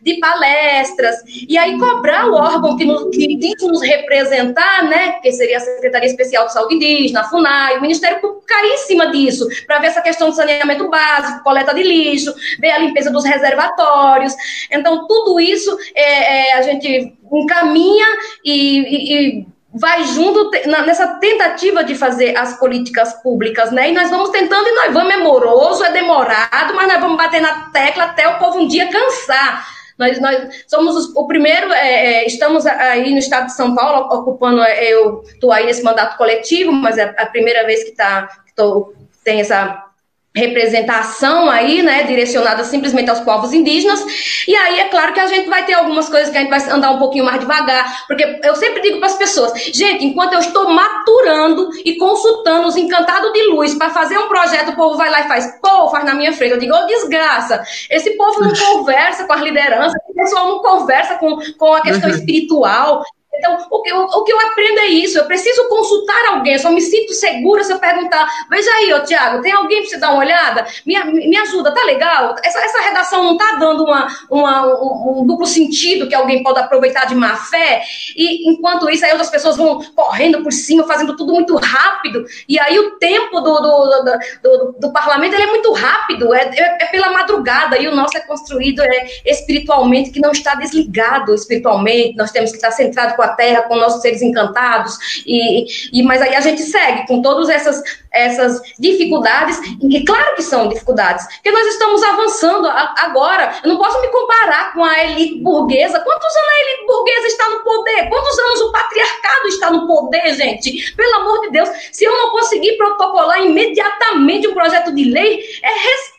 [0.00, 1.16] de palestras,
[1.48, 5.58] e aí cobrar o órgão que, nos, que tem que nos representar, né, que seria
[5.58, 9.46] a Secretaria Especial de Saúde Indígena, a FUNAI, o Ministério Público cair em cima disso,
[9.66, 14.34] para ver essa questão do saneamento básico, coleta de lixo, ver a limpeza dos reservatórios.
[14.70, 18.06] Então, tudo isso é, é a gente encaminha
[18.44, 23.90] e, e, e vai junto nessa tentativa de fazer as políticas públicas, né?
[23.90, 27.40] E nós vamos tentando e nós vamos, é moroso, é demorado, mas nós vamos bater
[27.40, 29.66] na tecla até o povo um dia cansar.
[29.98, 34.06] Nós, nós somos os, o primeiro, é, é estamos aí no estado de São Paulo,
[34.14, 38.28] ocupando, é, eu estou aí nesse mandato coletivo, mas é a primeira vez que, tá,
[38.54, 38.92] tô,
[39.24, 39.91] tem essa
[40.34, 44.04] representação aí, né, direcionada simplesmente aos povos indígenas.
[44.48, 46.60] E aí é claro que a gente vai ter algumas coisas que a gente vai
[46.70, 50.40] andar um pouquinho mais devagar, porque eu sempre digo para as pessoas, gente, enquanto eu
[50.40, 55.10] estou maturando e consultando os encantados de luz para fazer um projeto, o povo vai
[55.10, 56.52] lá e faz, pô, faz na minha frente.
[56.52, 60.58] Eu digo, ô oh, desgraça, esse povo não conversa com as lideranças, esse pessoal não
[60.60, 62.16] conversa com, com a questão uhum.
[62.16, 63.04] espiritual.
[63.34, 65.18] Então, o que, eu, o que eu aprendo é isso.
[65.18, 66.52] Eu preciso consultar alguém.
[66.52, 68.28] Eu só me sinto segura se eu perguntar.
[68.50, 70.66] Veja aí, ô Tiago, tem alguém para você dar uma olhada?
[70.84, 72.36] Me, me ajuda, tá legal?
[72.44, 76.58] Essa, essa redação não tá dando uma, uma um, um, duplo sentido que alguém pode
[76.58, 77.82] aproveitar de má fé?
[78.14, 82.26] E enquanto isso, aí outras pessoas vão correndo por cima, fazendo tudo muito rápido.
[82.46, 86.50] E aí o tempo do, do, do, do, do parlamento ele é muito rápido, é,
[86.54, 87.78] é, é, pela madrugada.
[87.78, 92.14] E o nosso é construído é, espiritualmente, que não está desligado espiritualmente.
[92.14, 96.20] Nós temos que estar centrado com a terra, com nossos seres encantados, e, e mas
[96.22, 101.50] aí a gente segue com todas essas, essas dificuldades, e claro que são dificuldades, porque
[101.50, 103.54] nós estamos avançando agora.
[103.62, 106.00] Eu não posso me comparar com a elite burguesa.
[106.00, 108.08] Quantos anos a elite burguesa está no poder?
[108.08, 110.92] Quantos anos o patriarcado está no poder, gente?
[110.94, 115.68] Pelo amor de Deus, se eu não conseguir protocolar imediatamente um projeto de lei, é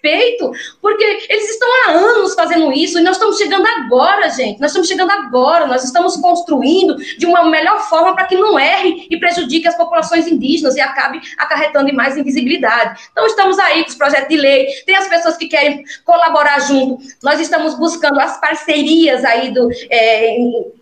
[0.04, 0.52] respeito,
[0.82, 4.60] porque eles estão há anos fazendo isso e nós estamos chegando agora, gente.
[4.60, 9.08] Nós estamos chegando agora, nós estamos construindo de uma melhor forma para que não erre
[9.10, 13.02] e prejudique as populações indígenas e acabe acarretando mais invisibilidade.
[13.12, 16.98] Então, estamos aí com os projetos de lei, tem as pessoas que querem colaborar junto,
[17.22, 20.36] nós estamos buscando as parcerias aí do é,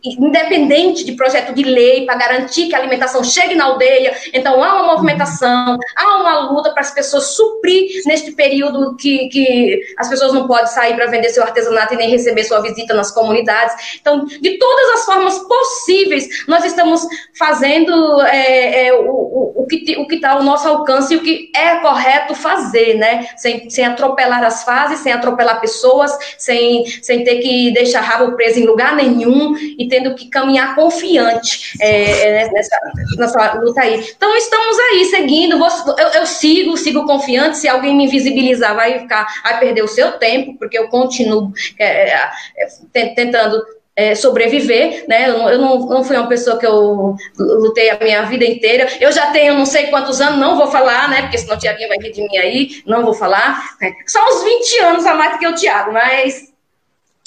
[0.03, 4.15] independente de projeto de lei para garantir que a alimentação chegue na aldeia.
[4.33, 9.81] Então, há uma movimentação, há uma luta para as pessoas suprir neste período que, que
[9.97, 13.11] as pessoas não podem sair para vender seu artesanato e nem receber sua visita nas
[13.11, 13.97] comunidades.
[13.99, 17.05] Então, de todas as formas possíveis nós estamos
[17.37, 21.51] fazendo é, é, o, o, o, que o está ao nosso alcance e o que
[21.55, 23.27] é correto fazer, né?
[23.35, 28.59] Sem, sem atropelar as fases, sem atropelar pessoas, sem, sem ter que deixar rabo preso
[28.59, 32.77] em lugar nenhum e tendo que caminhar confiante é, é nessa,
[33.17, 34.03] nessa luta aí.
[34.15, 35.57] Então, estamos aí seguindo,
[35.97, 37.57] eu, eu sigo, sigo confiante.
[37.57, 42.13] Se alguém me invisibilizar, vai ficar, vai perder o seu tempo, porque eu continuo é,
[42.13, 42.67] é,
[43.15, 43.63] tentando
[43.95, 45.29] é, sobreviver, né?
[45.29, 48.87] Eu, não, eu não, não fui uma pessoa que eu lutei a minha vida inteira.
[48.99, 51.23] Eu já tenho não sei quantos anos, não vou falar, né?
[51.23, 53.75] Porque senão o Tiaguinho vai rir de mim aí, não vou falar.
[53.81, 53.93] Né?
[54.07, 56.51] Só uns 20 anos a mais que o Tiago, mas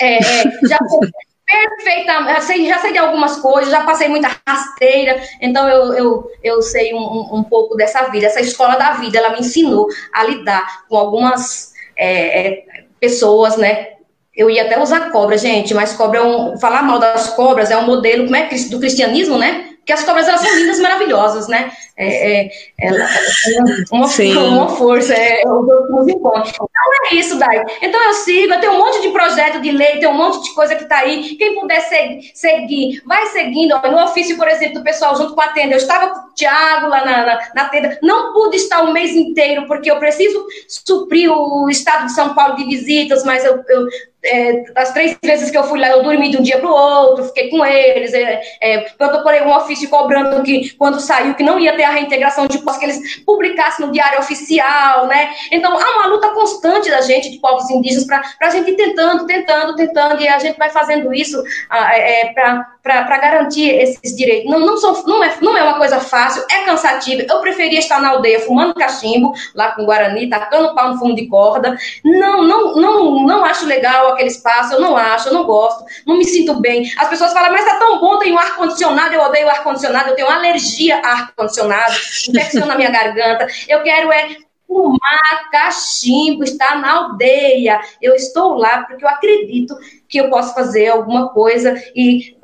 [0.00, 0.78] é, é, já
[1.54, 6.30] perfeitamente, já sei, já sei de algumas coisas, já passei muita rasteira, então eu, eu,
[6.42, 8.26] eu sei um, um pouco dessa vida.
[8.26, 12.64] Essa escola da vida, ela me ensinou a lidar com algumas é, é
[13.00, 13.94] pessoas, né?
[14.36, 16.58] eu ia até usar cobra, gente, mas cobra é um.
[16.58, 19.73] Falar mal das cobras é um modelo como é, do cristianismo, né?
[19.84, 21.70] Porque as cobras elas são lindas, maravilhosas, né?
[21.94, 23.06] É, é, ela,
[23.92, 26.54] uma, uma força, é, os encontros.
[26.54, 27.62] Então é isso, Dai.
[27.82, 30.54] Então eu sigo, eu tenho um monte de projeto de lei, tem um monte de
[30.54, 31.36] coisa que está aí.
[31.36, 33.78] Quem puder seguir, seguir vai seguindo.
[33.82, 36.88] No ofício, por exemplo, do pessoal junto com a tenda, eu estava com o Tiago
[36.88, 41.30] lá na, na, na, tenda, não pude estar o mês inteiro, porque eu preciso suprir
[41.30, 43.86] o estado de São Paulo de visitas, mas eu, eu
[44.24, 46.74] é, as três vezes que eu fui lá, eu dormi de um dia para o
[46.74, 48.12] outro, fiquei com eles.
[48.14, 52.46] É, é, protocolei um ofício cobrando que, quando saiu, que não ia ter a reintegração
[52.46, 55.30] de postos, que eles publicassem no diário oficial, né?
[55.52, 59.26] Então, há uma luta constante da gente, de povos indígenas, para a gente ir tentando,
[59.26, 62.34] tentando, tentando, e a gente vai fazendo isso ah, é, é
[62.84, 64.50] para garantir esses direitos.
[64.50, 67.22] Não, não, são, não, é, não é uma coisa fácil, é cansativo.
[67.26, 71.26] Eu preferia estar na aldeia fumando cachimbo, lá com Guarani, tacando pau no fundo de
[71.26, 71.78] corda.
[72.04, 76.18] Não, não, não, não acho legal aquele espaço, eu não acho, eu não gosto, não
[76.18, 76.92] me sinto bem.
[76.98, 80.28] As pessoas falam, mas tá tão bom, tem um ar-condicionado, eu odeio ar-condicionado, eu tenho
[80.28, 81.94] alergia a ar-condicionado,
[82.28, 87.80] infecção na minha garganta, eu quero é fumar cachimbo, estar na aldeia.
[88.02, 89.74] Eu estou lá porque eu acredito
[90.14, 92.36] que eu posso fazer alguma coisa e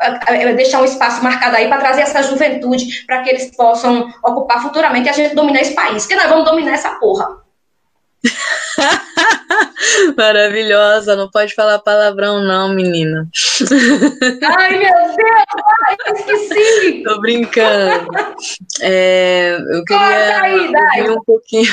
[0.56, 5.06] deixar um espaço marcado aí para trazer essa juventude para que eles possam ocupar futuramente
[5.06, 6.04] e a gente dominar esse país.
[6.04, 7.28] Que nós vamos dominar essa porra.
[10.18, 13.28] Maravilhosa, não pode falar palavrão, não, menina.
[14.58, 15.16] Ai, meu Deus,
[15.86, 17.04] ai, esqueci.
[17.04, 18.08] Tô brincando.
[18.80, 21.72] É, eu queria aí, ouvir um pouquinho.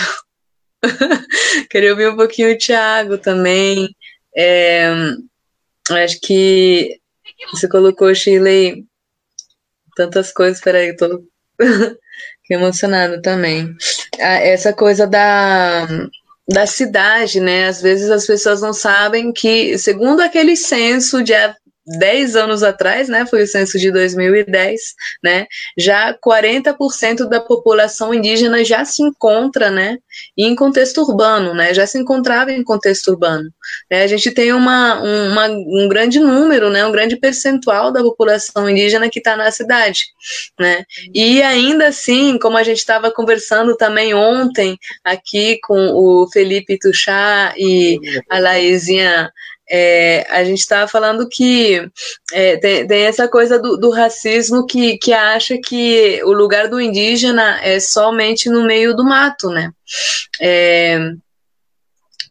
[1.72, 3.90] queria ouvir um pouquinho o Thiago também.
[4.38, 4.92] É,
[5.96, 7.00] acho que
[7.52, 8.86] você colocou, Shirley,
[9.96, 10.62] tantas coisas.
[10.62, 11.24] Peraí, tô
[12.50, 13.76] emocionado também.
[14.20, 15.88] Ah, essa coisa da
[16.50, 17.68] da cidade, né?
[17.68, 21.34] Às vezes as pessoas não sabem que, segundo aquele censo de,
[21.88, 24.82] 10 anos atrás, né, foi o censo de 2010,
[25.24, 29.98] né, já 40% da população indígena já se encontra, né,
[30.38, 33.50] em contexto urbano, né, já se encontrava em contexto urbano.
[33.90, 38.70] Né, a gente tem uma, uma, um grande número, né, um grande percentual da população
[38.70, 40.02] indígena que está na cidade,
[40.60, 40.84] né,
[41.14, 47.54] e ainda assim, como a gente estava conversando também ontem aqui com o Felipe Tuchá
[47.58, 49.32] e a Laizinha
[49.70, 51.90] é, a gente estava falando que
[52.32, 56.80] é, tem, tem, essa coisa do, do, racismo que, que acha que o lugar do
[56.80, 59.72] indígena é somente no meio do mato, né?
[60.42, 61.00] É,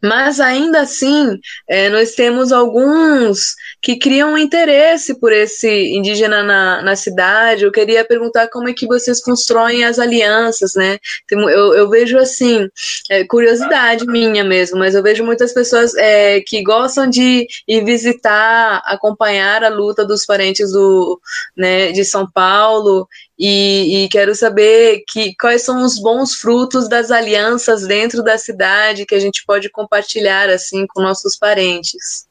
[0.01, 6.95] mas ainda assim, é, nós temos alguns que criam interesse por esse indígena na, na
[6.95, 7.63] cidade.
[7.63, 10.97] Eu queria perguntar como é que vocês constroem as alianças, né?
[11.31, 12.67] Eu, eu vejo assim,
[13.09, 18.81] é, curiosidade minha mesmo, mas eu vejo muitas pessoas é, que gostam de ir visitar,
[18.85, 21.19] acompanhar a luta dos parentes do,
[21.55, 23.07] né, de São Paulo
[23.39, 29.05] e, e, quero saber que, quais são os bons frutos das alianças dentro da cidade
[29.05, 32.26] que a gente pode compartilhar assim com nossos parentes.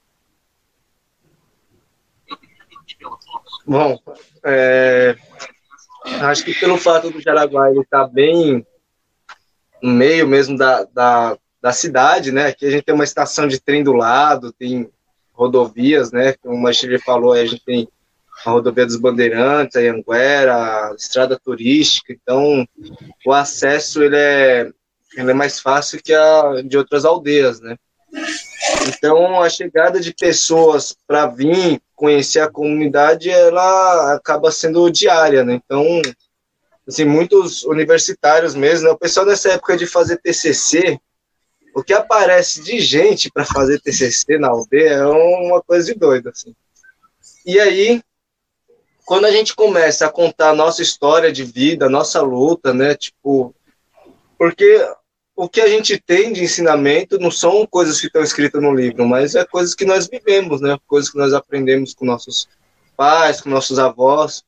[3.67, 3.99] Bom,
[4.45, 5.17] é,
[6.23, 8.65] acho que pelo fato do Jaraguá ele estar tá bem
[9.83, 12.47] no meio mesmo da, da, da cidade, né?
[12.47, 14.89] Aqui a gente tem uma estação de trem do lado, tem
[15.33, 16.35] rodovias, né?
[16.35, 17.89] Como o Machile falou, a gente tem
[18.45, 22.67] a rodovia dos Bandeirantes, a Anguera, a estrada turística, então
[23.27, 24.71] o acesso ele é,
[25.17, 27.77] ele é mais fácil que a de outras aldeias, né?
[28.87, 35.55] Então a chegada de pessoas para vir conhecer a comunidade, ela acaba sendo diária, né?
[35.55, 35.85] Então,
[36.87, 38.93] assim, muitos universitários mesmo, né?
[38.93, 41.01] o pessoal nessa época de fazer TCC,
[41.75, 46.29] o que aparece de gente para fazer TCC na aldeia é uma coisa de doido,
[46.29, 46.55] assim.
[47.45, 48.03] E aí,
[49.05, 52.95] quando a gente começa a contar a nossa história de vida, a nossa luta, né?
[52.95, 53.55] Tipo,
[54.39, 54.87] porque
[55.37, 59.07] o que a gente tem de ensinamento não são coisas que estão escritas no livro,
[59.07, 60.79] mas é coisas que nós vivemos, né?
[60.87, 62.49] Coisas que nós aprendemos com nossos
[62.97, 64.43] pais, com nossos avós.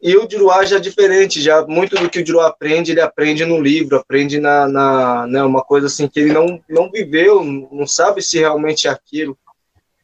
[0.00, 3.46] E o Diruá já é diferente, já muito do que o Diruá aprende, ele aprende
[3.46, 7.86] no livro, aprende na, na né, uma coisa assim que ele não, não viveu, não
[7.86, 9.36] sabe se realmente é aquilo.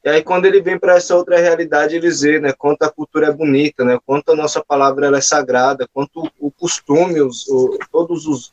[0.02, 3.28] E aí, quando ele vem para essa outra realidade, ele vê né, quanto a cultura
[3.28, 8.26] é bonita, né, quanto a nossa palavra é sagrada, quanto o costume, os, o, todos
[8.26, 8.52] os,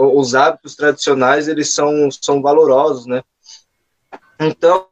[0.00, 3.22] os hábitos tradicionais, eles são, são valorosos, né.
[4.38, 4.88] Então,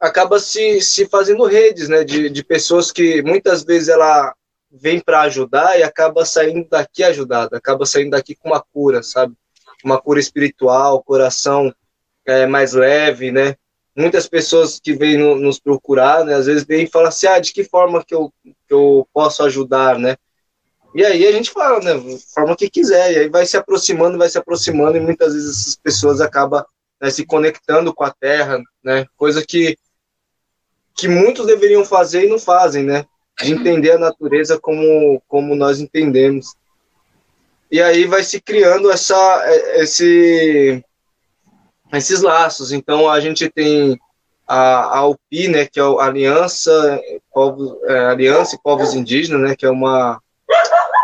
[0.00, 4.34] acaba se, se fazendo redes, né, de, de pessoas que muitas vezes ela
[4.70, 9.34] vem para ajudar e acaba saindo daqui ajudada, acaba saindo daqui com uma cura, sabe?
[9.84, 11.74] Uma cura espiritual, coração
[12.24, 13.56] é, mais leve, né?
[13.96, 17.38] muitas pessoas que vêm no, nos procurar, né, às vezes vêm e falam assim, ah,
[17.38, 20.16] de que forma que eu, que eu posso ajudar, né?
[20.96, 24.30] E aí a gente fala, né, forma que quiser, e aí vai se aproximando, vai
[24.30, 26.64] se aproximando, e muitas vezes essas pessoas acabam
[26.98, 29.76] né, se conectando com a terra, né, coisa que,
[30.94, 33.04] que muitos deveriam fazer e não fazem, né,
[33.42, 36.54] de entender a natureza como, como nós entendemos.
[37.70, 39.44] E aí vai se criando essa,
[39.74, 40.82] esse,
[41.92, 42.72] esses laços.
[42.72, 44.00] Então a gente tem
[44.48, 46.98] a, a UPI, né, que é a Aliança,
[47.30, 50.18] Povos, é, Aliança e Povos Indígenas, né, que é uma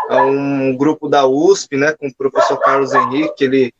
[0.09, 3.73] é um grupo da USP, né, com o professor Carlos Henrique, que ele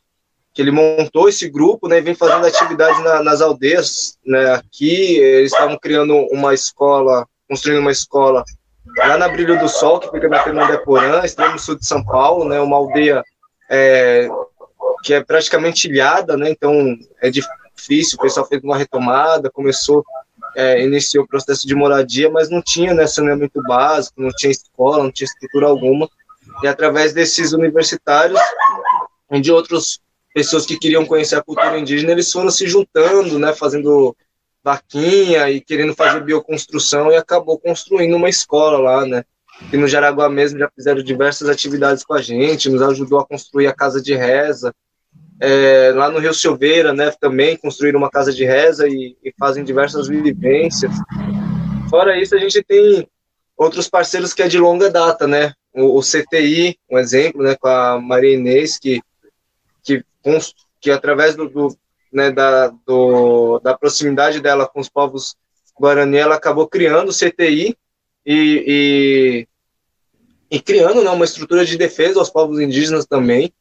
[0.54, 5.18] que ele montou esse grupo, né, e vem fazendo atividades na, nas aldeias, né, aqui
[5.18, 8.44] eles estavam criando uma escola, construindo uma escola
[8.98, 12.48] lá na Brilho do Sol, que fica na Fernanda Porã, extremo sul de São Paulo,
[12.48, 13.24] né, uma aldeia
[13.68, 14.30] é,
[15.04, 16.50] que é praticamente ilhada, né?
[16.50, 18.18] Então é difícil.
[18.18, 20.04] O pessoal fez uma retomada, começou,
[20.56, 25.04] é, iniciou o processo de moradia, mas não tinha né, saneamento básico, não tinha escola,
[25.04, 26.10] não tinha estrutura alguma.
[26.62, 28.40] E através desses universitários,
[29.42, 30.00] de outras
[30.34, 33.54] pessoas que queriam conhecer a cultura indígena, eles foram se juntando, né?
[33.54, 34.16] Fazendo
[34.64, 39.24] vaquinha e querendo fazer bioconstrução e acabou construindo uma escola lá, né?
[39.72, 43.68] E no Jaraguá mesmo já fizeram diversas atividades com a gente, nos ajudou a construir
[43.68, 44.74] a casa de reza,
[45.46, 49.66] é, lá no Rio Silveira, né, também construíram uma casa de reza e, e, fazem
[49.66, 50.94] diversas vivências.
[51.90, 53.06] Fora isso, a gente tem
[53.58, 57.68] outros parceiros que é de longa data, né, o, o CTI, um exemplo, né, com
[57.68, 59.02] a Maria Inês, que,
[59.84, 60.02] que,
[60.80, 61.78] que através do, do,
[62.10, 65.36] né, da, do, da proximidade dela com os povos
[65.78, 67.76] Guarani, ela acabou criando o CTI
[68.26, 69.48] e, e,
[70.50, 73.52] e criando né, uma estrutura de defesa aos povos indígenas também,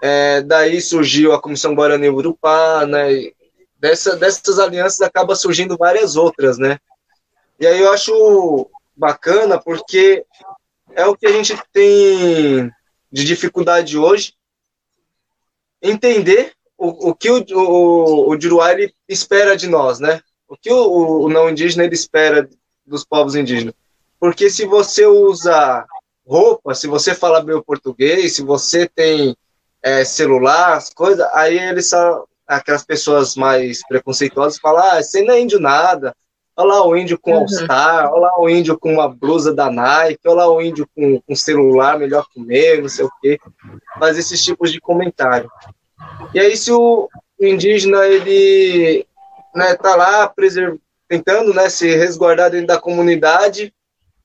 [0.00, 3.30] é, daí surgiu a Comissão Guarani Urupá, né?
[3.78, 6.78] Dessa, dessas alianças acaba surgindo várias outras, né?
[7.58, 10.24] E aí eu acho bacana porque
[10.94, 12.70] é o que a gente tem
[13.12, 14.34] de dificuldade hoje,
[15.82, 18.70] entender o, o que o, o, o Juruá
[19.08, 20.20] espera de nós, né?
[20.48, 22.48] O que o, o não indígena ele espera
[22.86, 23.74] dos povos indígenas.
[24.18, 25.86] Porque se você usa
[26.26, 29.36] roupa, se você fala bem o português, se você tem
[29.82, 35.34] é, celular, as coisas, aí eles são aquelas pessoas mais preconceituosas falam, ah, você não
[35.34, 36.14] é índio nada,
[36.56, 37.38] olha lá o índio com uhum.
[37.40, 41.22] All-Star, olha lá o índio com uma blusa da Nike, olha lá o índio com
[41.28, 43.38] um celular melhor que o meu, não sei o quê,
[43.98, 45.50] faz esses tipos de comentário.
[46.34, 47.08] E aí se o
[47.40, 49.06] indígena, ele
[49.54, 50.32] né, tá lá
[51.08, 53.72] tentando né, se resguardar dentro da comunidade,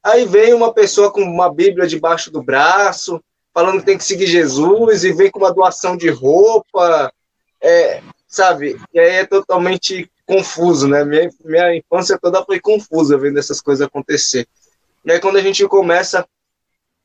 [0.04, 3.22] aí vem uma pessoa com uma bíblia debaixo do braço,
[3.56, 7.10] falando que tem que seguir Jesus, e vem com uma doação de roupa,
[7.64, 8.78] é, sabe?
[8.94, 11.06] E aí é totalmente confuso, né?
[11.06, 14.46] Minha, minha infância toda foi confusa vendo essas coisas acontecer.
[15.06, 16.28] E aí quando a gente começa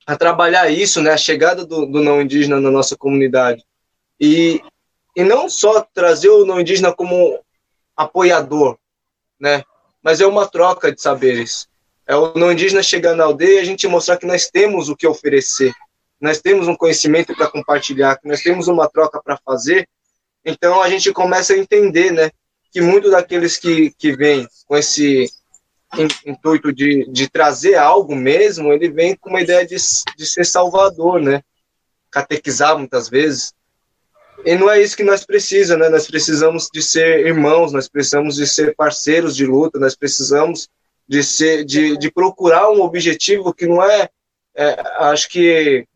[0.05, 1.13] a trabalhar isso, né?
[1.13, 3.65] A chegada do, do não indígena na nossa comunidade,
[4.21, 4.61] e,
[5.15, 7.39] e não só trazer o não indígena como
[7.97, 8.77] apoiador,
[9.39, 9.63] né?
[10.03, 11.69] Mas é uma troca de saberes.
[12.09, 14.97] É o não indígena chegar na aldeia e a gente mostrar que nós temos o
[14.97, 15.73] que oferecer,
[16.21, 19.89] nós temos um conhecimento para compartilhar, que nós temos uma troca para fazer.
[20.45, 22.31] Então a gente começa a entender, né?
[22.71, 25.29] Que muitos daqueles que, que vêm com esse
[26.25, 29.77] intuito de, de trazer algo mesmo, ele vem com uma ideia de,
[30.17, 31.43] de ser salvador, né?
[32.11, 33.53] Catequizar muitas vezes.
[34.45, 35.91] E não é isso que nós precisamos, né?
[35.91, 40.69] Nós precisamos de ser irmãos, nós precisamos de ser parceiros de luta, nós precisamos
[41.09, 44.09] de ser, de, de procurar um objetivo que não é,
[44.55, 45.87] é acho que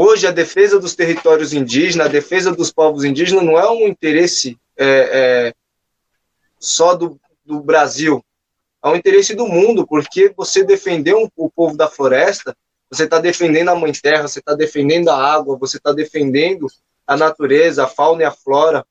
[0.00, 4.56] hoje a defesa dos territórios indígenas, a defesa dos povos indígenas não é um interesse
[4.76, 5.54] é, é,
[6.56, 8.24] só do, do Brasil,
[8.80, 12.56] é um interesse do mundo, porque você defender um, o povo da floresta,
[12.88, 16.68] você está defendendo a mãe terra, você está defendendo a água, você está defendendo
[17.04, 18.86] a natureza, a fauna e a flora.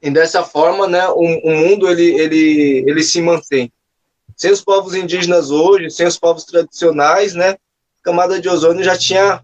[0.00, 3.72] E dessa forma, né, o, o mundo ele, ele, ele se mantém.
[4.36, 7.58] Sem os povos indígenas hoje, sem os povos tradicionais, né, a
[8.04, 9.42] camada de ozônio já tinha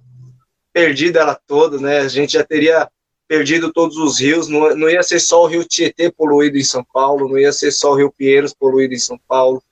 [0.73, 1.99] perdido ela toda, né?
[1.99, 2.89] A gente já teria
[3.29, 6.85] perdido todos os rios, não, não ia ser só o rio Tietê poluído em São
[6.85, 9.63] Paulo, não ia ser só o rio Pinheiros poluído em São Paulo,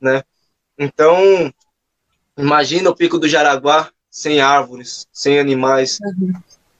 [0.00, 0.22] né?
[0.78, 1.52] Então,
[2.36, 5.98] imagina o Pico do Jaraguá sem árvores, sem animais.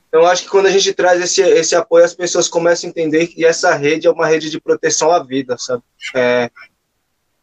[0.09, 3.27] Então, acho que quando a gente traz esse, esse apoio, as pessoas começam a entender
[3.27, 5.83] que essa rede é uma rede de proteção à vida, sabe?
[6.14, 6.51] É,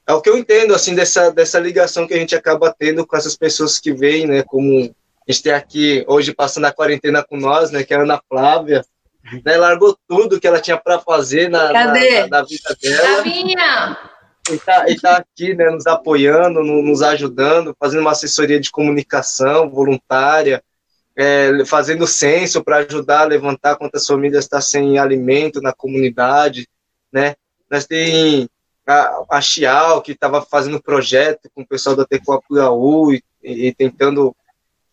[0.08, 3.16] é o que eu entendo, assim, dessa, dessa ligação que a gente acaba tendo com
[3.16, 4.44] essas pessoas que vêm, né?
[4.44, 4.94] Como
[5.28, 7.84] a gente tem aqui hoje passando a quarentena com nós, né?
[7.84, 8.84] Que é a Ana Flávia,
[9.46, 13.24] né, largou tudo que ela tinha para fazer na, na, na, na, vida dela.
[13.24, 13.98] Flavinha!
[14.50, 18.72] E tá, e tá aqui, né, nos apoiando, no, nos ajudando, fazendo uma assessoria de
[18.72, 20.64] comunicação voluntária,
[21.16, 26.68] é, fazendo censo para ajudar a levantar quantas famílias estão tá sem alimento na comunidade,
[27.14, 27.36] né?
[27.70, 28.50] Nós tem
[28.88, 33.76] a, a Chial, que estava fazendo projeto com o pessoal da Tecoapuaú e, e, e
[33.76, 34.36] tentando...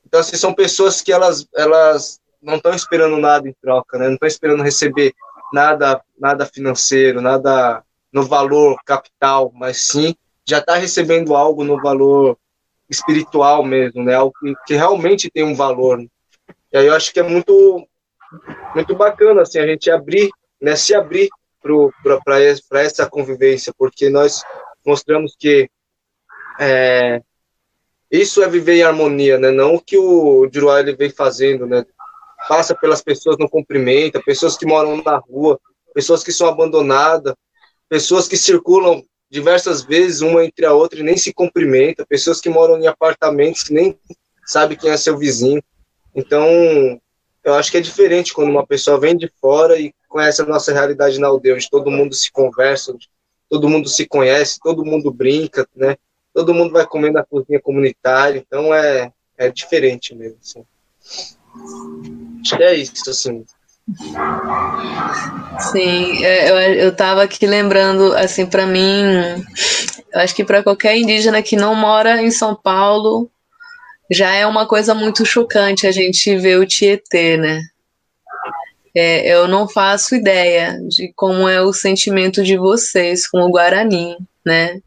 [0.09, 4.07] Então, assim, são pessoas que elas, elas não estão esperando nada em troca, né?
[4.07, 5.13] Não estão esperando receber
[5.53, 10.15] nada, nada financeiro, nada no valor capital, mas sim
[10.47, 12.39] já está recebendo algo no valor
[12.89, 14.15] espiritual mesmo, né?
[14.15, 16.01] Algo que, que realmente tem um valor.
[16.01, 17.87] E aí eu acho que é muito
[18.75, 20.75] muito bacana assim a gente abrir, né?
[20.75, 21.29] Se abrir
[22.25, 24.43] para essa convivência, porque nós
[24.87, 25.69] mostramos que
[26.59, 27.23] é,
[28.11, 29.51] isso é viver em harmonia, né?
[29.51, 31.85] Não o que o Juruá ele vem fazendo, né?
[32.49, 35.61] Passa pelas pessoas, não cumprimenta, pessoas que moram na rua,
[35.93, 37.35] pessoas que são abandonadas,
[37.89, 42.49] pessoas que circulam diversas vezes uma entre a outra e nem se cumprimenta, pessoas que
[42.49, 43.99] moram em apartamentos que nem
[44.47, 45.63] sabe quem é seu vizinho.
[46.15, 46.49] Então,
[47.45, 50.73] eu acho que é diferente quando uma pessoa vem de fora e conhece a nossa
[50.73, 52.97] realidade na aldeia, onde todo mundo se conversa,
[53.51, 55.97] todo mundo se conhece, todo mundo brinca, né?
[56.39, 60.39] Todo mundo vai comer na cozinha comunitária, então é, é diferente mesmo.
[60.41, 60.65] Assim.
[62.41, 63.45] Acho que é isso, assim.
[65.73, 69.03] Sim, é, eu, eu tava aqui lembrando, assim, para mim,
[70.15, 73.29] eu acho que para qualquer indígena que não mora em São Paulo,
[74.09, 77.63] já é uma coisa muito chocante a gente ver o Tietê, né?
[78.95, 84.17] É, eu não faço ideia de como é o sentimento de vocês com o Guarani,
[84.47, 84.81] né?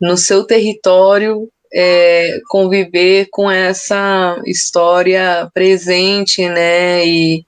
[0.00, 7.06] No seu território, é, conviver com essa história presente, né?
[7.06, 7.44] E,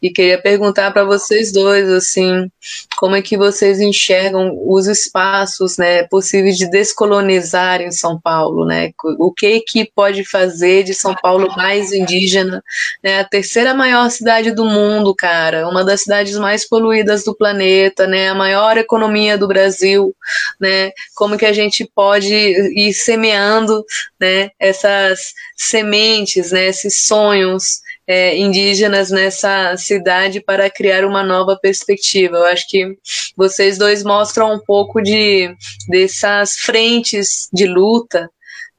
[0.00, 2.50] E queria perguntar para vocês dois, assim,
[2.96, 8.90] como é que vocês enxergam os espaços, né, possíveis de descolonizar em São Paulo, né?
[9.18, 12.62] O que que pode fazer de São Paulo mais indígena,
[13.02, 13.20] né?
[13.20, 18.28] A terceira maior cidade do mundo, cara, uma das cidades mais poluídas do planeta, né?
[18.28, 20.14] A maior economia do Brasil,
[20.60, 20.92] né?
[21.14, 23.84] Como que a gente pode ir semeando,
[24.20, 24.50] né?
[24.58, 26.66] Essas sementes, né?
[26.68, 32.36] Esses sonhos é, indígenas nessa cidade para criar uma nova perspectiva.
[32.36, 32.96] Eu acho que
[33.36, 35.54] vocês dois mostram um pouco de
[35.88, 38.28] dessas frentes de luta,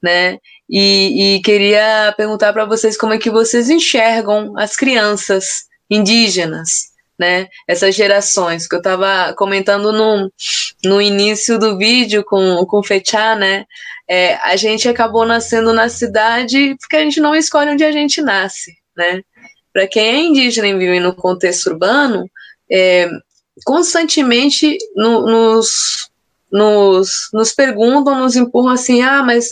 [0.02, 0.38] né?
[0.68, 7.48] E, e queria perguntar para vocês como é que vocês enxergam as crianças indígenas, né?
[7.68, 10.30] Essas gerações que eu estava comentando no,
[10.84, 13.64] no início do vídeo com, com Fechá, né?
[14.08, 18.20] É, a gente acabou nascendo na cidade porque a gente não escolhe onde a gente
[18.20, 19.22] nasce, né?
[19.72, 22.30] Para quem é indígena e vive no contexto urbano,
[22.70, 23.10] é,
[23.64, 26.10] constantemente no, nos,
[26.50, 29.50] nos, nos perguntam, nos empurram assim, ah, mas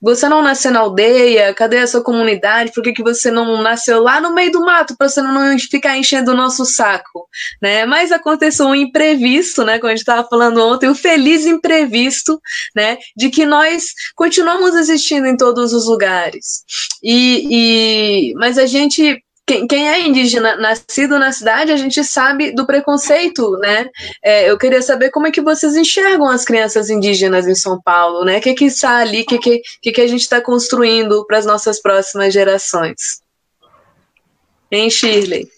[0.00, 1.54] você não nasceu na aldeia?
[1.54, 2.72] Cadê a sua comunidade?
[2.72, 5.96] Por que, que você não nasceu lá no meio do mato para você não ficar
[5.96, 7.28] enchendo o nosso saco?
[7.62, 7.86] Né?
[7.86, 9.78] Mas aconteceu um imprevisto, né?
[9.78, 12.40] Como a gente estava falando ontem, o um feliz imprevisto,
[12.74, 12.98] né?
[13.16, 16.64] De que nós continuamos existindo em todos os lugares.
[17.02, 22.52] E, e mas a gente quem, quem, é indígena nascido na cidade, a gente sabe
[22.52, 23.88] do preconceito, né?
[24.22, 28.24] É, eu queria saber como é que vocês enxergam as crianças indígenas em São Paulo,
[28.24, 28.38] né?
[28.38, 31.46] O que, que está ali, o que, que, que a gente está construindo para as
[31.46, 33.22] nossas próximas gerações?
[34.70, 35.48] Em Shirley?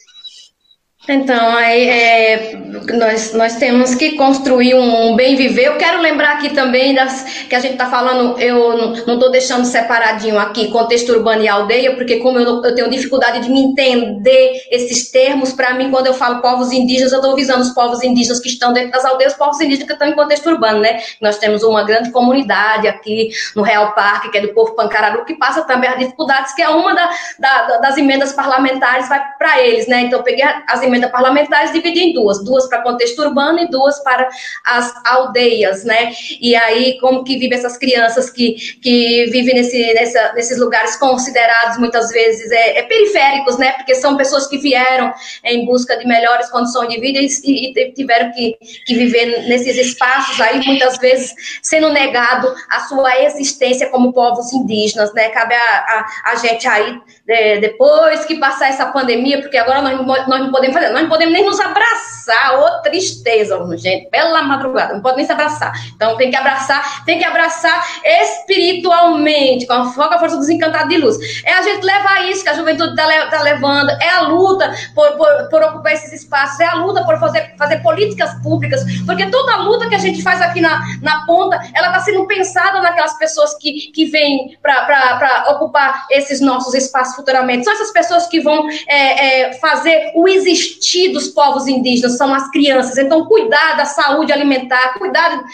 [1.11, 2.53] Então, aí, é,
[2.93, 5.69] nós, nós temos que construir um bem viver.
[5.69, 9.65] Eu quero lembrar aqui também das, que a gente está falando, eu não estou deixando
[9.65, 14.63] separadinho aqui contexto urbano e aldeia, porque como eu, eu tenho dificuldade de me entender
[14.71, 18.39] esses termos, para mim, quando eu falo povos indígenas, eu estou visando os povos indígenas
[18.39, 21.01] que estão dentro das aldeias, os povos indígenas que estão em contexto urbano, né?
[21.23, 25.35] Nós temos uma grande comunidade aqui no Real Parque, que é do povo Pancararu, que
[25.35, 29.87] passa também as dificuldades, que é uma da, da, das emendas parlamentares, vai para eles,
[29.87, 30.03] né?
[30.03, 33.69] Então, eu peguei as emendas emenda parlamentar dividida em duas, duas para contexto urbano e
[33.69, 34.29] duas para
[34.65, 36.13] as aldeias, né?
[36.41, 41.79] E aí, como que vivem essas crianças que, que vivem nesse, nessa, nesses lugares considerados
[41.79, 43.73] muitas vezes é, é, periféricos, né?
[43.73, 45.13] Porque são pessoas que vieram
[45.45, 50.41] em busca de melhores condições de vida e, e tiveram que, que viver nesses espaços
[50.41, 51.33] aí, muitas vezes
[51.63, 55.29] sendo negado a sua existência como povos indígenas, né?
[55.31, 60.07] Cabe a, a, a gente aí, é, depois que passar essa pandemia, porque agora nós,
[60.07, 64.95] nós não podemos fazer nós não podemos nem nos abraçar, ô tristeza, gente, bela madrugada,
[64.95, 65.73] não pode nem se abraçar.
[65.95, 70.99] Então tem que abraçar, tem que abraçar espiritualmente, com a foca força dos encantados de
[70.99, 71.43] luz.
[71.45, 75.17] É a gente levar isso que a juventude está tá levando, é a luta por,
[75.17, 79.57] por, por, ocupar esses espaços, é a luta por fazer, fazer políticas públicas, porque toda
[79.57, 83.55] luta que a gente faz aqui na, na ponta, ela está sendo pensada naquelas pessoas
[83.59, 87.65] que, que vêm para ocupar esses nossos espaços futuramente.
[87.65, 90.78] São essas pessoas que vão é, é, fazer o existir
[91.13, 92.99] dos povos indígenas são as crianças.
[92.99, 95.45] Então, cuidar da saúde alimentar, cuidar,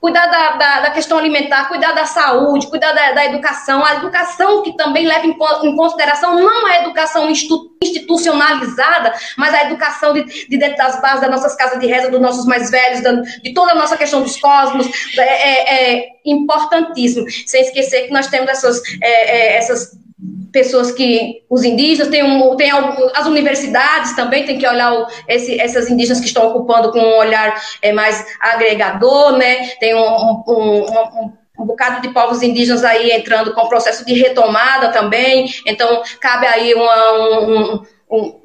[0.00, 3.84] cuidar da, da, da questão alimentar, cuidar da saúde, cuidar da, da, educação.
[3.84, 10.12] A educação que também leva em, em consideração não a educação institucionalizada, mas a educação
[10.12, 13.00] de, de, dentro das bases das nossas casas de reza, dos nossos mais velhos,
[13.42, 14.86] de toda a nossa questão dos cosmos,
[15.18, 17.26] é, é, é importantíssimo.
[17.46, 20.01] Sem esquecer que nós temos essas, é, é essas
[20.52, 22.70] pessoas que os indígenas tem, um, tem
[23.14, 27.18] as universidades também tem que olhar o, esse, essas indígenas que estão ocupando com um
[27.18, 29.68] olhar é, mais agregador, né?
[29.80, 35.48] Tem um, um, um, bocado de povos indígenas aí entrando com processo de retomada também,
[35.66, 38.41] então cabe aí uma, um, um,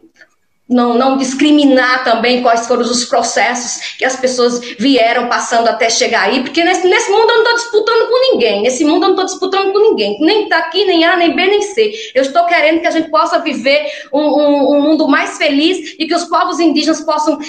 [0.69, 6.23] não, não discriminar também quais foram os processos que as pessoas vieram passando até chegar
[6.23, 9.11] aí, porque nesse, nesse mundo eu não estou disputando com ninguém, nesse mundo eu não
[9.11, 11.93] estou disputando com ninguém, nem está aqui, nem A, nem B, nem C.
[12.13, 16.05] Eu estou querendo que a gente possa viver um, um, um mundo mais feliz e
[16.05, 17.39] que os povos indígenas possam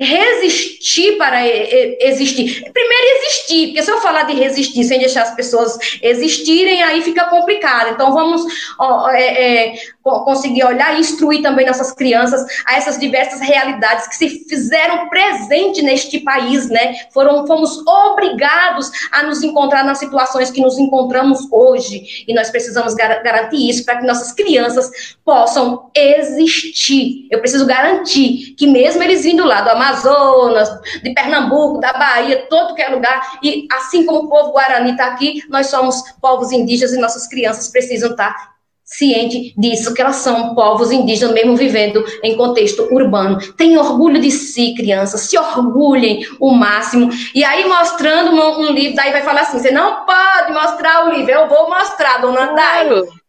[0.00, 2.62] resistir para existir.
[2.72, 7.26] Primeiro existir, porque se eu falar de resistir sem deixar as pessoas existirem, aí fica
[7.26, 7.90] complicado.
[7.92, 8.42] Então vamos
[8.78, 14.16] ó, é, é, conseguir olhar e instruir também nossas crianças a essas diversas realidades que
[14.16, 16.94] se fizeram presente neste país, né?
[17.12, 22.24] Foram, fomos obrigados a nos encontrar nas situações que nos encontramos hoje.
[22.26, 24.90] E nós precisamos gar garantir isso para que nossas crianças
[25.24, 27.28] possam existir.
[27.30, 30.70] Eu preciso garantir que mesmo eles vindo lá do Amazonas,
[31.02, 33.38] de Pernambuco, da Bahia, todo que é lugar.
[33.42, 37.68] E assim como o povo guarani está aqui, nós somos povos indígenas e nossas crianças
[37.68, 38.59] precisam estar tá
[38.90, 43.38] ciente disso, que elas são povos indígenas, mesmo vivendo em contexto urbano.
[43.56, 47.08] Tenham orgulho de si, crianças, se orgulhem o máximo.
[47.34, 51.12] E aí, mostrando um, um livro, daí vai falar assim: você não pode mostrar o
[51.12, 52.50] livro, eu vou mostrar, dona.
[52.50, 52.88] Dai.
[52.88, 53.19] Claro,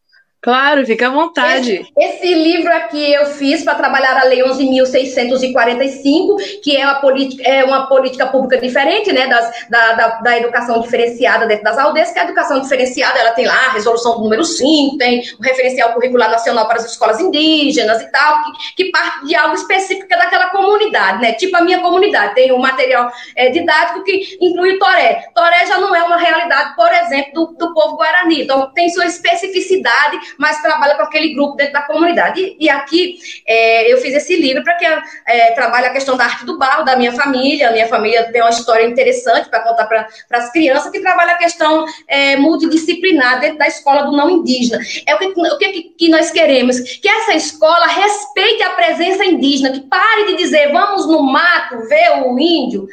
[0.87, 1.87] fica à vontade.
[1.95, 7.43] Esse, esse livro aqui eu fiz para trabalhar a Lei 11.645, que é uma, política,
[7.43, 12.11] é uma política pública diferente né, das, da, da, da, educação diferenciada dentro das aldeias,
[12.11, 16.31] que a educação diferenciada ela tem lá a resolução número 5, tem o referencial curricular
[16.31, 21.21] nacional para as escolas indígenas e tal, que, que parte de algo específico daquela comunidade,
[21.21, 21.33] né?
[21.33, 25.23] Tipo a minha comunidade, tem um material é, didático que inclui Toré.
[25.35, 29.05] Toré já não é uma realidade, por exemplo, do, do povo guarani, então tem sua
[29.05, 32.41] especificidade mas trabalha com aquele grupo dentro da comunidade.
[32.41, 33.17] E, e aqui
[33.47, 36.84] é, eu fiz esse livro para que é, trabalhe a questão da arte do barro,
[36.84, 37.69] da minha família.
[37.69, 41.38] A minha família tem uma história interessante para contar para as crianças, que trabalha a
[41.38, 44.82] questão é, multidisciplinar dentro da escola do não indígena.
[45.05, 46.79] É o que, o que, que nós queremos?
[46.79, 52.23] Que essa escola respeite a presença indígena, que pare de dizer vamos no mato ver
[52.23, 52.88] o índio,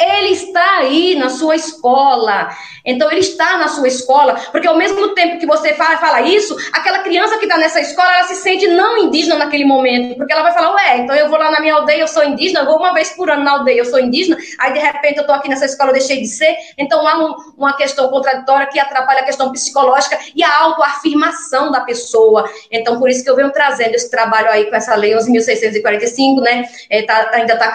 [0.00, 2.48] ele está aí na sua escola.
[2.84, 6.56] Então, ele está na sua escola, porque ao mesmo tempo que você fala, fala isso,
[6.72, 10.42] aquela criança que está nessa escola, ela se sente não indígena naquele momento, porque ela
[10.42, 12.78] vai falar, ué, então eu vou lá na minha aldeia, eu sou indígena, eu vou
[12.78, 15.48] uma vez por ano na aldeia, eu sou indígena, aí de repente eu estou aqui
[15.48, 16.56] nessa escola, eu deixei de ser.
[16.76, 21.80] Então, há um, uma questão contraditória que atrapalha a questão psicológica e a autoafirmação da
[21.80, 22.50] pessoa.
[22.70, 26.64] Então, por isso que eu venho trazendo esse trabalho aí com essa lei 11.645, né?
[26.90, 27.68] É, tá, ainda está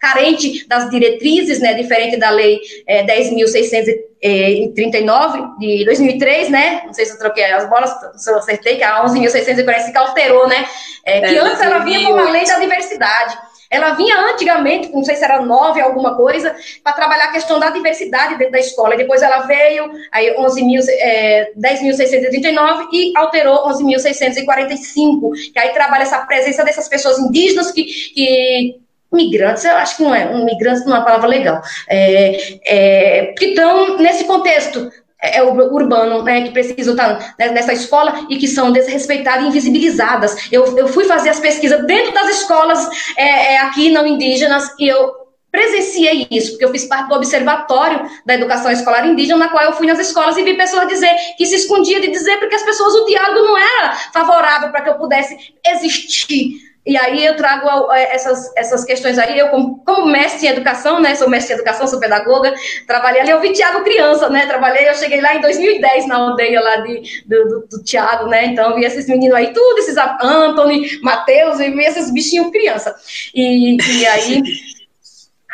[0.00, 1.25] carente das diretrizes,
[1.60, 1.74] né?
[1.74, 6.82] Diferente da lei é, 10.645 é, em 39 de 2003, né?
[6.86, 10.66] Não sei se eu troquei as bolas, se eu acertei, que a 11.645 alterou, né?
[11.04, 13.38] É, que é, antes ela vinha com uma lei da diversidade.
[13.68, 16.54] Ela vinha antigamente, não sei se era nove alguma coisa,
[16.84, 18.94] para trabalhar a questão da diversidade dentro da escola.
[18.94, 26.02] E depois ela veio, aí 11 mil, é, 10.639 e alterou 11.645, que aí trabalha
[26.02, 28.76] essa presença dessas pessoas indígenas que, que
[29.12, 33.34] migrantes, eu acho que não é, um migrante não é uma palavra legal, é, é,
[33.38, 34.90] que estão nesse contexto
[35.20, 40.52] é, é urbano, né, que precisam estar nessa escola e que são desrespeitadas e invisibilizadas.
[40.52, 44.86] Eu, eu fui fazer as pesquisas dentro das escolas é, é, aqui não indígenas e
[44.86, 49.64] eu presenciei isso, porque eu fiz parte do observatório da educação escolar indígena, na qual
[49.64, 52.62] eu fui nas escolas e vi pessoas dizer que se escondia de dizer porque as
[52.62, 56.75] pessoas, o diálogo não era favorável para que eu pudesse existir.
[56.86, 61.14] E aí eu trago essas, essas questões aí, eu como, como, mestre em educação, né,
[61.14, 62.54] sou mestre em educação, sou pedagoga,
[62.86, 66.60] trabalhei ali, eu vi Tiago criança, né, trabalhei, eu cheguei lá em 2010 na aldeia
[66.60, 71.00] lá de, do, do, do Tiago, né, então vi esses meninos aí, tudo, esses Anthony,
[71.02, 72.94] Matheus, e vi esses bichinhos criança.
[73.34, 74.42] E, e aí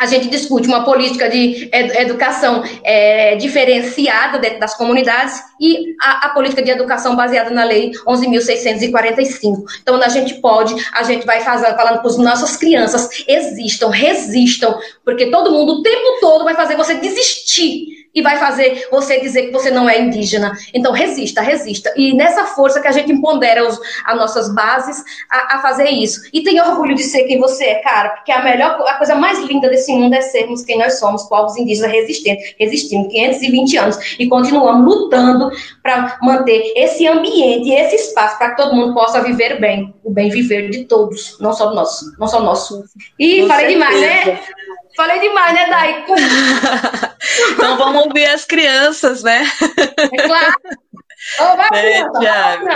[0.02, 6.28] a gente discute uma política de educação é, diferenciada dentro das comunidades e a, a,
[6.30, 9.62] política de educação baseada na lei 11.645.
[9.80, 14.76] Então, a gente pode, a gente vai fazer, falando para as nossas crianças, existam, resistam,
[15.04, 19.46] porque todo mundo o tempo todo vai fazer você desistir e vai fazer você dizer
[19.46, 20.52] que você não é indígena.
[20.74, 21.92] Então, resista, resista.
[21.96, 26.20] E nessa força que a gente empodera os, as nossas bases a, a, fazer isso.
[26.32, 29.38] E tenha orgulho de ser quem você é, cara, porque a melhor, a coisa mais
[29.40, 32.54] linda desse mundo é sermos quem nós somos, povos indígenas resistentes.
[32.58, 35.50] Resistimos 520 anos e continuamos lutando
[35.82, 40.28] para manter esse ambiente, esse espaço, para que todo mundo possa viver bem, o bem
[40.28, 42.84] viver de todos, não só nosso, não só nosso.
[43.18, 44.40] E falei demais, né?
[44.96, 46.04] Falei demais, né, Dai?
[47.52, 49.44] então vamos ouvir as crianças, né?
[49.98, 50.54] É claro.
[51.38, 52.66] Oh, vai, né, Tiago?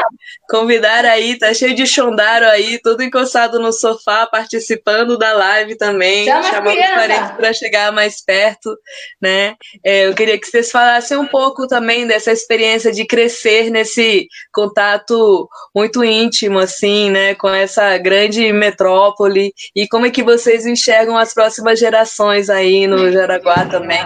[0.48, 6.26] Convidar aí, tá cheio de chondaro aí, tudo encostado no sofá, participando da live também,
[6.26, 8.76] Chama chamando os parentes para chegar mais perto,
[9.20, 9.56] né?
[9.84, 15.48] É, eu queria que vocês falassem um pouco também dessa experiência de crescer nesse contato
[15.74, 21.34] muito íntimo, assim, né, com essa grande metrópole e como é que vocês enxergam as
[21.34, 24.00] próximas gerações aí no Jaraguá também.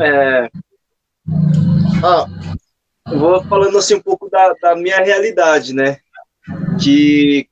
[0.00, 0.48] É,
[2.02, 2.26] ah,
[3.06, 5.98] vou falando assim um pouco da, da minha realidade, né?
[6.82, 7.48] Que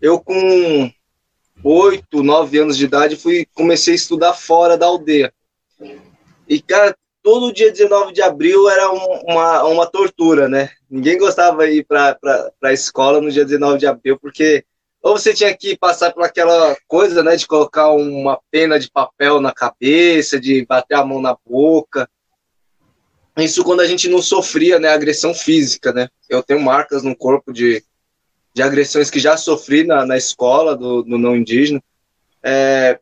[0.00, 0.90] eu com
[1.62, 5.32] oito, nove anos de idade fui comecei a estudar fora da aldeia.
[6.48, 10.70] E cara, todo dia 19 de abril era um, uma, uma tortura, né?
[10.88, 12.16] Ninguém gostava de ir para
[12.62, 14.64] a escola no dia 19 de abril, porque
[15.02, 19.40] ou você tinha que passar por aquela coisa, né, de colocar uma pena de papel
[19.40, 22.08] na cabeça, de bater a mão na boca,
[23.44, 26.08] isso quando a gente não sofria, né, agressão física, né?
[26.28, 27.84] Eu tenho marcas no corpo de,
[28.54, 31.82] de agressões que já sofri na, na escola do, do não indígena.
[32.42, 32.98] É,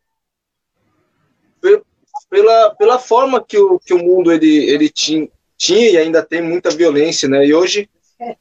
[2.29, 6.43] pela, pela forma que o, que o mundo ele, ele tinha, tinha e ainda tem
[6.43, 7.47] muita violência, né?
[7.47, 7.89] E hoje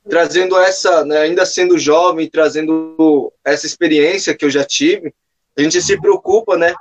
[0.10, 5.14] trazendo essa, né, ainda sendo jovem, trazendo essa experiência que eu já tive,
[5.58, 6.74] a gente se preocupa, né?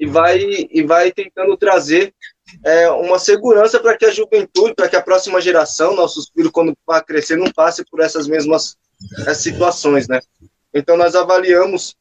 [0.00, 0.38] E vai
[0.70, 2.14] e vai tentando trazer
[2.64, 6.76] é, uma segurança para que a juventude, para que a próxima geração, nossos filhos, quando
[6.86, 8.76] para crescer, não passe por essas mesmas
[9.18, 10.20] essas situações, né?
[10.74, 11.96] Então nós avaliamos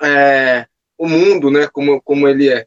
[0.00, 0.66] é,
[0.98, 2.66] o mundo, né, como, como ele é.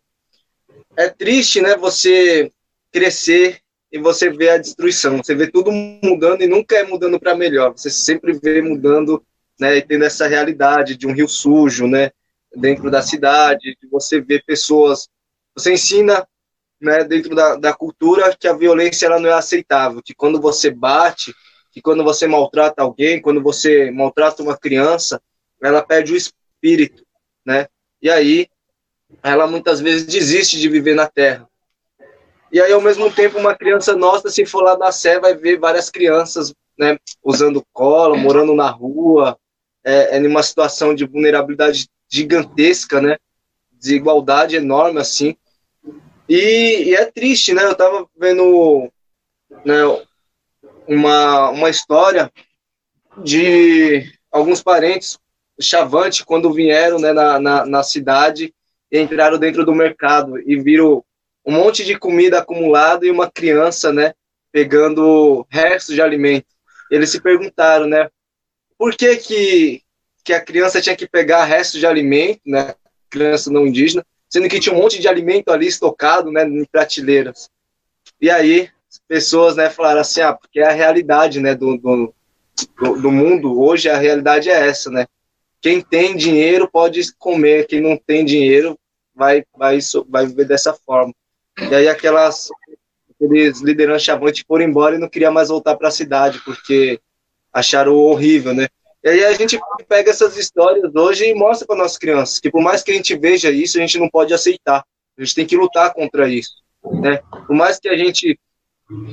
[0.97, 2.51] É triste, né, você
[2.91, 3.59] crescer
[3.91, 7.71] e você vê a destruição, você vê tudo mudando e nunca é mudando para melhor,
[7.71, 9.21] você sempre vê mudando,
[9.59, 12.11] né, e tendo essa realidade de um rio sujo, né,
[12.55, 15.09] dentro da cidade, de você ver pessoas,
[15.53, 16.25] você ensina,
[16.85, 20.69] né, dentro da, da cultura que a violência ela não é aceitável, que quando você
[20.69, 21.33] bate,
[21.71, 25.21] que quando você maltrata alguém, quando você maltrata uma criança,
[25.61, 27.03] ela perde o espírito,
[27.45, 27.67] né?
[28.01, 28.47] E aí
[29.23, 31.47] ela muitas vezes desiste de viver na Terra.
[32.51, 35.59] E aí, ao mesmo tempo, uma criança nossa, se for lá da Sé, vai ver
[35.59, 39.37] várias crianças né, usando cola, morando na rua,
[39.83, 43.17] é, é numa situação de vulnerabilidade gigantesca, né?
[43.71, 45.35] Desigualdade enorme, assim.
[46.27, 47.63] E, e, é triste, né?
[47.63, 48.91] Eu tava vendo
[49.63, 49.81] né,
[50.87, 52.31] uma, uma história
[53.23, 55.19] de alguns parentes
[55.59, 58.53] Chavante, quando vieram né, na, na, na cidade,
[58.91, 61.03] entraram dentro do mercado e viram
[61.45, 64.13] um monte de comida acumulada e uma criança, né,
[64.51, 66.47] pegando restos de alimento.
[66.91, 68.09] Eles se perguntaram, né,
[68.77, 69.81] por que que,
[70.23, 72.75] que a criança tinha que pegar restos de alimento, né,
[73.09, 74.05] criança não indígena,
[74.35, 77.49] sendo que tinha um monte de alimento ali estocado, né, em prateleiras.
[78.19, 82.13] E aí, as pessoas, né, falaram assim, ah, porque é a realidade, né, do, do,
[82.97, 85.05] do mundo, hoje a realidade é essa, né,
[85.61, 88.77] quem tem dinheiro pode comer, quem não tem dinheiro
[89.15, 89.79] vai, vai,
[90.09, 91.13] vai viver dessa forma.
[91.57, 92.49] E aí aquelas
[93.09, 96.99] aqueles lideranças chavantes foram embora e não queria mais voltar para a cidade, porque
[97.53, 98.67] acharam horrível, né?
[99.05, 102.59] E aí a gente pega essas histórias hoje e mostra para nossas crianças que por
[102.59, 104.83] mais que a gente veja isso, a gente não pode aceitar.
[105.15, 107.21] A gente tem que lutar contra isso, né?
[107.45, 108.37] Por mais que a gente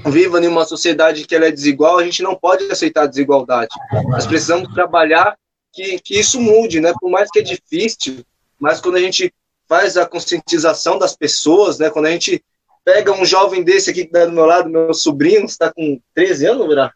[0.06, 3.68] viva em uma sociedade que ela é desigual, a gente não pode aceitar a desigualdade.
[4.08, 5.36] Nós precisamos trabalhar
[5.74, 6.94] que, que isso mude, né?
[6.98, 8.24] Por mais que é difícil,
[8.58, 9.30] mas quando a gente
[9.68, 11.90] faz a conscientização das pessoas, né?
[11.90, 12.42] Quando a gente
[12.82, 16.46] pega um jovem desse aqui que está do meu lado, meu sobrinho, está com 13
[16.46, 16.92] anos, verá?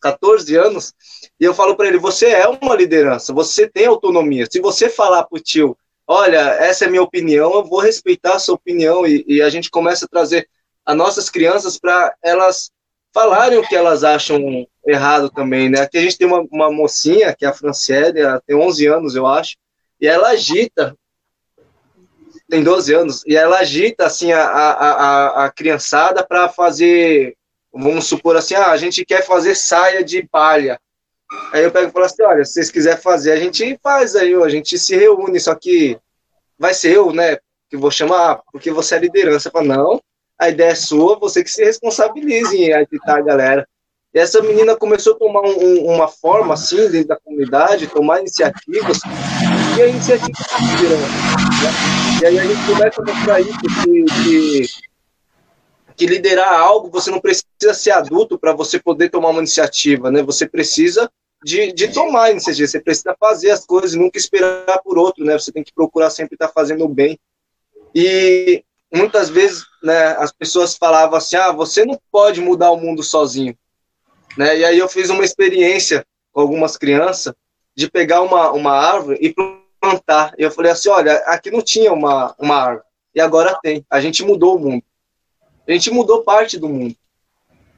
[0.00, 0.94] 14 anos,
[1.40, 4.46] e eu falo para ele: você é uma liderança, você tem autonomia.
[4.50, 5.76] Se você falar para o tio,
[6.06, 9.70] olha, essa é minha opinião, eu vou respeitar a sua opinião, e, e a gente
[9.70, 10.48] começa a trazer
[10.84, 12.70] as nossas crianças para elas
[13.12, 15.80] falarem o que elas acham errado também, né?
[15.80, 19.14] Aqui a gente tem uma, uma mocinha, que é a Franciele, ela tem 11 anos,
[19.14, 19.56] eu acho,
[20.00, 20.96] e ela agita,
[22.48, 27.36] tem 12 anos, e ela agita, assim, a, a, a, a criançada para fazer,
[27.78, 30.80] vamos supor assim, ah, a gente quer fazer saia de palha.
[31.52, 34.34] Aí eu pego e falo assim, olha, se vocês quiserem fazer, a gente faz aí,
[34.34, 35.98] a gente se reúne, só que
[36.58, 37.36] vai ser eu, né,
[37.70, 39.50] que vou chamar, porque você é liderança.
[39.50, 40.00] Falo, não,
[40.38, 43.68] a ideia é sua, você que se responsabilize em agitar a galera.
[44.14, 48.98] E essa menina começou a tomar um, uma forma, assim, dentro da comunidade, tomar iniciativas,
[49.76, 51.02] e a iniciativa está virando.
[51.02, 52.22] Né?
[52.22, 54.87] E aí a gente começa a mostrar isso, que, que,
[55.98, 60.22] que liderar algo, você não precisa ser adulto para você poder tomar uma iniciativa, né?
[60.22, 61.10] Você precisa
[61.44, 65.36] de, de tomar iniciativa, você precisa fazer as coisas, nunca esperar por outro, né?
[65.38, 67.18] Você tem que procurar sempre estar fazendo o bem.
[67.92, 68.62] E
[68.94, 73.56] muitas vezes né, as pessoas falavam assim: ah, você não pode mudar o mundo sozinho.
[74.36, 74.58] Né?
[74.58, 77.34] E aí eu fiz uma experiência com algumas crianças
[77.74, 79.34] de pegar uma, uma árvore e
[79.80, 80.32] plantar.
[80.38, 83.84] E eu falei assim: olha, aqui não tinha uma, uma árvore, e agora tem.
[83.90, 84.84] A gente mudou o mundo.
[85.68, 86.96] A gente mudou parte do mundo.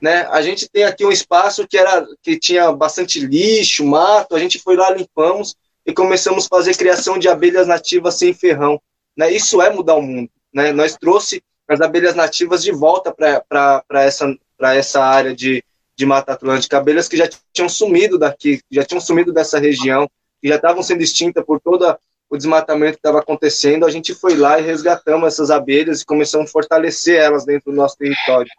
[0.01, 0.26] Né?
[0.30, 4.34] A gente tem aqui um espaço que era que tinha bastante lixo, mato.
[4.34, 8.80] A gente foi lá, limpamos e começamos a fazer criação de abelhas nativas sem ferrão.
[9.16, 9.32] Né?
[9.32, 14.36] Isso é mudar o mundo né, nós trouxe as abelhas nativas de volta para essa,
[14.61, 15.64] essa área de,
[15.97, 20.11] de Mata Atlântica, abelhas que já tinham sumido daqui, já tinham sumido dessa região,
[20.43, 21.97] que já estavam sendo extintas por todo
[22.31, 26.53] o desmatamento estava acontecendo, a gente foi lá e resgatamos essas abelhas e começamos a
[26.53, 28.51] fortalecer elas dentro do nosso território.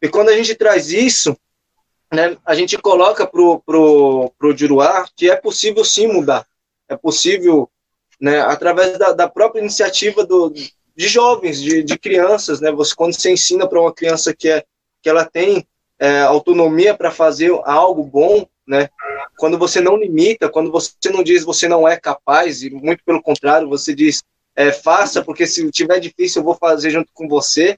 [0.00, 1.36] E quando a gente traz isso,
[2.12, 6.46] né, a gente coloca para o pro, pro Juruá que é possível sim mudar,
[6.88, 7.68] é possível,
[8.20, 12.70] né, através da, da própria iniciativa do, de jovens, de, de crianças, né?
[12.72, 14.64] Você quando você ensina para uma criança que é
[15.02, 15.66] que ela tem
[15.98, 18.88] é, autonomia para fazer algo bom, né?
[19.36, 23.20] Quando você não limita, quando você não diz você não é capaz, e muito pelo
[23.20, 24.22] contrário, você diz
[24.54, 27.76] é, faça, porque se tiver difícil eu vou fazer junto com você,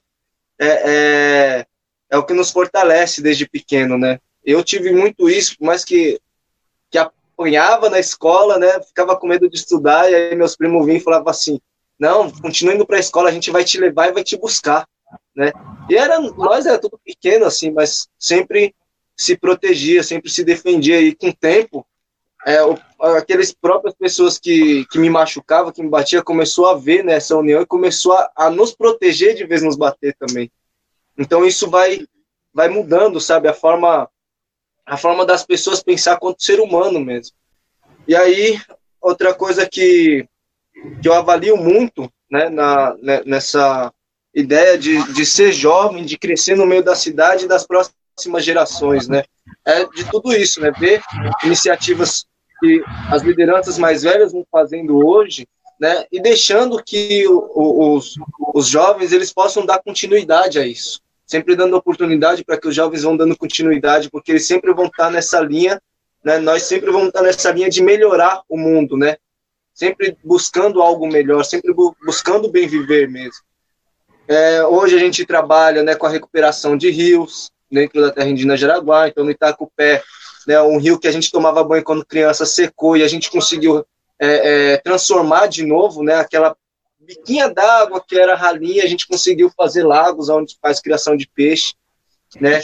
[0.59, 1.65] é, é,
[2.11, 4.19] é o que nos fortalece desde pequeno, né?
[4.45, 6.19] Eu tive muito isso, mais que,
[6.91, 8.79] que apanhava na escola, né?
[8.83, 11.59] Ficava com medo de estudar, e aí meus primos vinham e falavam assim,
[11.97, 14.87] não, continue indo para a escola, a gente vai te levar e vai te buscar,
[15.35, 15.51] né?
[15.89, 18.75] E era, nós era tudo pequeno, assim, mas sempre
[19.15, 21.85] se protegia, sempre se defendia, e com o tempo,
[22.45, 22.57] é,
[23.17, 27.61] aquelas próprias pessoas que, que me machucavam, que me batia, começou a ver nessa união
[27.61, 30.51] e começou a, a nos proteger de vez nos bater também.
[31.17, 32.05] Então isso vai
[32.53, 34.09] vai mudando, sabe, a forma
[34.85, 37.35] a forma das pessoas pensar quanto ser humano mesmo.
[38.07, 38.59] E aí
[39.01, 40.27] outra coisa que
[41.01, 43.93] que eu avalio muito, né, na, né, nessa
[44.33, 48.02] ideia de, de ser jovem, de crescer no meio da cidade e das próximas
[48.39, 49.23] gerações, né?
[49.65, 50.71] É de tudo isso, né?
[50.71, 51.01] Ver
[51.43, 52.25] iniciativas
[52.59, 55.47] que as lideranças mais velhas vão fazendo hoje,
[55.79, 56.05] né?
[56.11, 58.15] E deixando que os,
[58.53, 63.03] os jovens eles possam dar continuidade a isso, sempre dando oportunidade para que os jovens
[63.03, 65.81] vão dando continuidade, porque eles sempre vão estar nessa linha,
[66.23, 66.37] né?
[66.37, 69.17] Nós sempre vamos estar nessa linha de melhorar o mundo, né?
[69.73, 73.41] Sempre buscando algo melhor, sempre bu buscando bem viver mesmo.
[74.27, 78.55] É, hoje a gente trabalha né, com a recuperação de rios dentro da terra indígena
[78.55, 80.03] Jaraguá, então no Itacupé,
[80.47, 83.85] né, um rio que a gente tomava banho quando criança secou e a gente conseguiu
[84.19, 86.55] é, é, transformar de novo, né, aquela
[86.99, 91.73] biquinha d'água que era ralinha, a gente conseguiu fazer lagos onde faz criação de peixe,
[92.39, 92.61] né,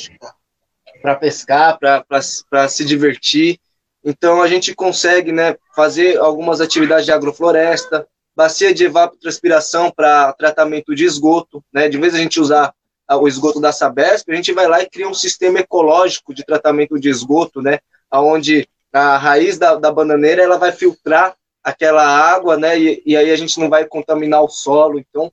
[1.01, 3.59] para pescar, para se divertir.
[4.03, 10.95] Então a gente consegue, né, fazer algumas atividades de agrofloresta, bacia de evapotranspiração para tratamento
[10.95, 11.89] de esgoto, né?
[11.89, 12.73] De vez a gente usar
[13.17, 16.99] o esgoto da Sabesp, a gente vai lá e cria um sistema ecológico de tratamento
[16.99, 17.79] de esgoto, né?
[18.11, 22.79] Onde a raiz da, da bananeira ela vai filtrar aquela água, né?
[22.79, 24.99] E, e, aí a gente não vai contaminar o solo.
[24.99, 25.31] Então,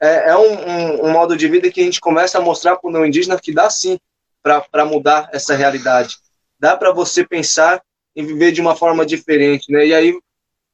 [0.00, 2.88] é, é um, um, um, modo de vida que a gente começa a mostrar para
[2.88, 3.98] o não indígena que dá sim
[4.42, 6.18] para mudar essa realidade.
[6.58, 7.82] Dá para você pensar
[8.14, 9.86] em viver de uma forma diferente, né?
[9.86, 10.18] E aí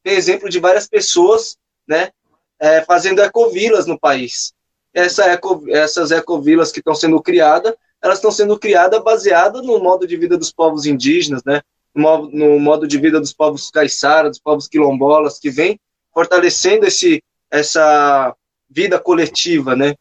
[0.03, 1.57] tem exemplo de várias pessoas,
[1.87, 2.11] né,
[2.59, 4.53] é, fazendo ecovilas no país.
[4.93, 10.07] Essa eco, essas ecovilas que estão sendo criadas, elas estão sendo criadas baseadas no modo
[10.07, 11.61] de vida dos povos indígenas, né,
[11.95, 15.79] no, modo de vida dos povos caiçara, dos povos quilombolas, que vem
[16.13, 18.35] fortalecendo esse, essa
[18.69, 19.95] vida coletiva, né.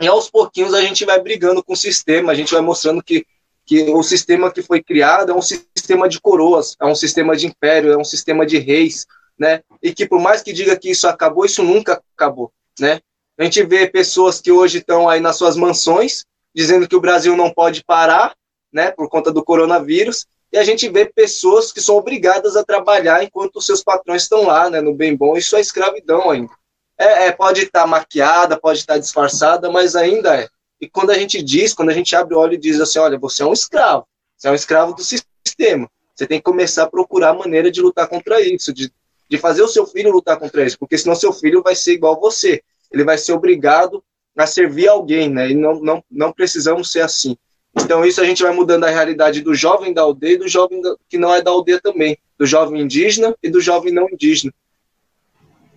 [0.00, 3.26] E aos pouquinhos a gente vai brigando com o sistema, a gente vai mostrando que
[3.70, 7.46] que o sistema que foi criado é um sistema de coroas, é um sistema de
[7.46, 9.06] império, é um sistema de reis,
[9.38, 9.62] né?
[9.80, 13.00] E que por mais que diga que isso acabou, isso nunca acabou, né?
[13.40, 17.34] A gente vê pessoas que hoje estão aí nas suas mansões dizendo que o Brasil
[17.34, 18.34] não pode parar,
[18.70, 23.24] né, por conta do coronavírus, e a gente vê pessoas que são obrigadas a trabalhar
[23.24, 26.52] enquanto os seus patrões estão lá, né, no bem bom, isso é escravidão ainda.
[26.98, 30.46] É, é pode estar tá maquiada, pode estar tá disfarçada, mas ainda é.
[30.78, 33.18] E quando a gente diz, quando a gente abre o olho e diz assim, olha,
[33.18, 35.90] você é um escravo, você é um escravo do sistema.
[36.14, 38.92] Você tem que começar a procurar maneira de lutar contra isso, de,
[39.30, 42.20] de fazer o seu filho lutar contra isso, porque senão seu filho vai ser igual
[42.20, 42.62] você.
[42.92, 44.02] Ele vai ser obrigado
[44.36, 45.50] a servir alguém, né?
[45.50, 47.36] E não, não, não precisamos ser assim.
[47.76, 50.82] Então, isso a gente vai mudando a realidade do jovem da aldeia e do jovem
[51.08, 54.52] que não é da aldeia também, do jovem indígena e do jovem não indígena.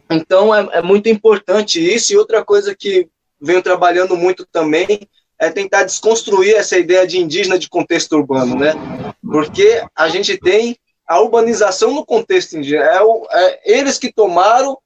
[0.09, 2.13] Então, é, é muito importante isso.
[2.13, 3.07] E outra coisa que
[3.39, 5.07] venho trabalhando muito também
[5.37, 8.73] é tentar desconstruir essa ideia de indígena de contexto urbano, né?
[9.21, 12.85] Porque a gente tem a urbanização no contexto indígena.
[12.85, 14.77] É, o, é eles que tomaram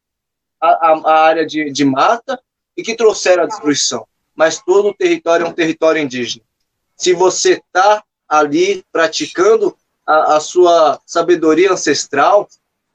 [0.61, 2.39] a, a, área de, de, mata
[2.75, 4.07] e que trouxeram a destruição.
[4.35, 6.43] Mas todo o território é um território indígena.
[6.95, 12.47] Se você está ali praticando a, a, sua sabedoria ancestral,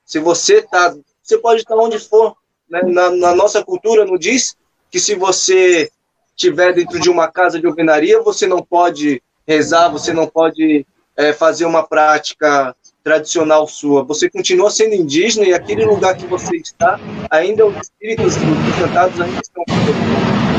[0.05, 2.37] se você está, você pode estar onde for.
[2.69, 2.81] Né?
[2.85, 4.57] Na, na nossa cultura, não diz
[4.91, 5.91] que se você
[6.37, 10.87] estiver dentro de uma casa de alvenaria, você não pode rezar, você não pode
[11.17, 14.05] é, fazer uma prática tradicional sua.
[14.05, 16.99] Você continua sendo indígena e aquele lugar que você está,
[17.31, 19.65] ainda os espíritos encantados ainda estão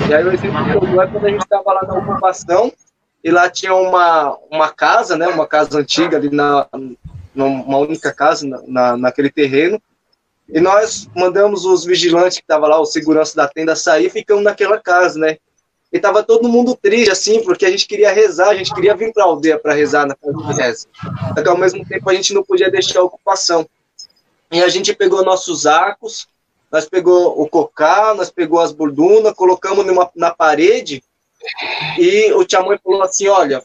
[0.10, 2.72] E aí o exemplo que eu dou é quando a gente estava lá na ocupação
[3.24, 6.68] e lá tinha uma, uma casa, né, uma casa antiga ali na,
[7.34, 9.82] numa única casa na, na, naquele terreno,
[10.50, 14.44] e nós mandamos os vigilantes que estavam lá, o segurança da tenda, sair e ficamos
[14.44, 15.38] naquela casa, né?
[15.94, 19.14] E tava todo mundo triste, assim, porque a gente queria rezar, a gente queria vir
[19.14, 20.88] para a aldeia para rezar na casa de reza.
[21.36, 23.70] Só que ao mesmo tempo a gente não podia deixar a ocupação.
[24.52, 26.28] E a gente pegou nossos arcos,
[26.72, 31.04] nós pegou o cocá, nós pegou as bordunas, colocamos numa, na parede,
[32.00, 33.62] e o Tiamãe falou assim, olha,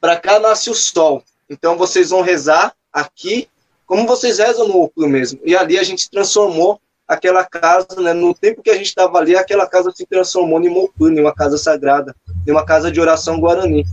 [0.00, 3.46] para cá nasce o sol, então vocês vão rezar aqui
[3.86, 5.40] como vocês rezam no Oplo mesmo.
[5.44, 9.34] E ali a gente transformou aquela casa, né, no tempo que a gente estava ali,
[9.34, 12.14] aquela casa se transformou em Mopune, uma casa sagrada.
[12.46, 13.86] em uma casa de oração guarani.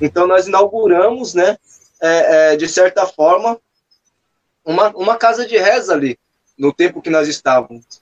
[0.00, 1.58] Então nós inauguramos, né,
[2.00, 3.58] é, é, de certa forma,
[4.64, 6.16] uma, uma casa de reza ali,
[6.56, 8.00] no tempo que nós estávamos.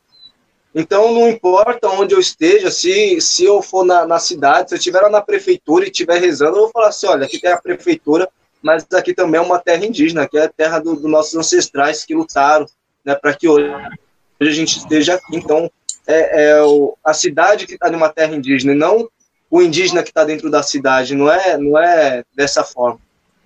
[0.75, 4.79] Então não importa onde eu esteja, se, se eu for na, na cidade, se eu
[4.79, 7.61] estiver lá na prefeitura e estiver rezando, eu vou falar assim, olha, aqui tem a
[7.61, 8.29] prefeitura,
[8.63, 12.05] mas aqui também é uma terra indígena, aqui é a terra dos do nossos ancestrais
[12.05, 12.67] que lutaram
[13.05, 13.73] né, para que hoje
[14.49, 15.37] a gente esteja aqui.
[15.37, 15.71] Então,
[16.07, 19.09] é, é o, a cidade que está numa terra indígena, não
[19.51, 23.01] o indígena que está dentro da cidade, não é, não é dessa forma.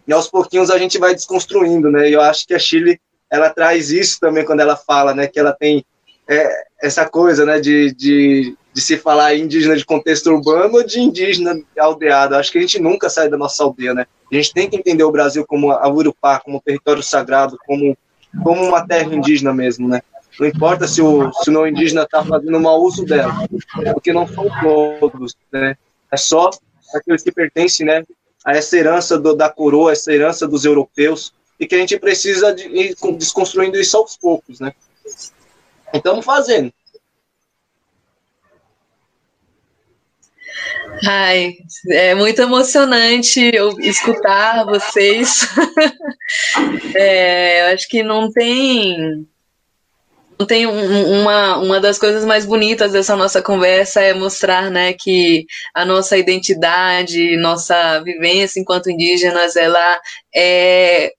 [0.06, 2.10] E aos pouquinhos a gente vai desconstruindo, né?
[2.10, 3.00] E eu acho que a Chile
[3.30, 5.26] ela traz isso também quando ela fala, né?
[5.26, 5.82] Que ela tem
[6.28, 7.58] é, essa coisa, né?
[7.58, 12.36] De, de, de se falar indígena de contexto urbano ou de indígena aldeado.
[12.36, 14.06] Acho que a gente nunca sai da nossa aldeia, né?
[14.30, 17.96] A gente tem que entender o Brasil como a Urupá, como território sagrado, como,
[18.42, 20.02] como uma terra indígena mesmo, né?
[20.38, 23.32] Não importa se o, se o não indígena está fazendo mau uso dela,
[23.92, 24.46] porque não são
[25.00, 25.76] todos, né?
[26.10, 26.50] É só
[26.94, 28.04] aqueles que pertencem, né?
[28.44, 32.52] A essa herança do, da coroa, essa herança dos europeus, e que a gente precisa
[32.52, 34.72] de ir desconstruindo isso aos poucos, né?
[35.92, 36.72] Então, fazendo.
[41.06, 41.56] Ai,
[41.90, 45.46] é muito emocionante eu escutar vocês.
[46.94, 49.26] é, eu acho que não tem
[50.44, 55.46] tem um, uma, uma das coisas mais bonitas dessa nossa conversa é mostrar né, que
[55.74, 60.00] a nossa identidade, nossa vivência enquanto indígenas, ela
[60.34, 61.12] é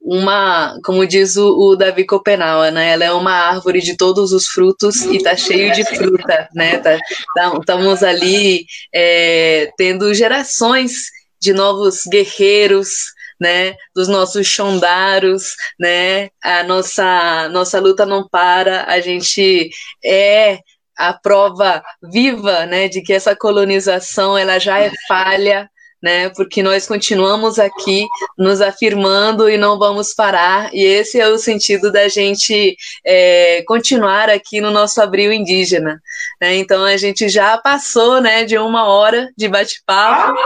[0.00, 2.92] uma, como diz o, o Davi Copenau, né?
[2.92, 6.78] Ela é uma árvore de todos os frutos e tá cheio de fruta, né?
[6.78, 6.98] Tá,
[7.34, 8.64] tá, estamos ali
[8.94, 10.92] é, tendo gerações
[11.40, 19.00] de novos guerreiros, né, dos nossos chondaros, né, a nossa nossa luta não para, a
[19.00, 19.70] gente
[20.04, 20.58] é
[20.96, 25.70] a prova viva, né, de que essa colonização ela já é falha,
[26.02, 26.28] né?
[26.30, 28.06] Porque nós continuamos aqui
[28.36, 34.30] nos afirmando e não vamos parar, e esse é o sentido da gente é, continuar
[34.30, 36.00] aqui no nosso abril indígena.
[36.40, 36.56] Né?
[36.56, 40.38] Então a gente já passou né, de uma hora de bate-papo.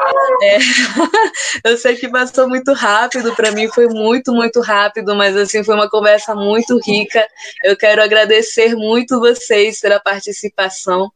[0.43, 0.59] É,
[1.69, 5.75] eu sei que passou muito rápido, para mim foi muito, muito rápido, mas assim foi
[5.75, 7.27] uma conversa muito rica.
[7.65, 11.11] Eu quero agradecer muito vocês pela participação.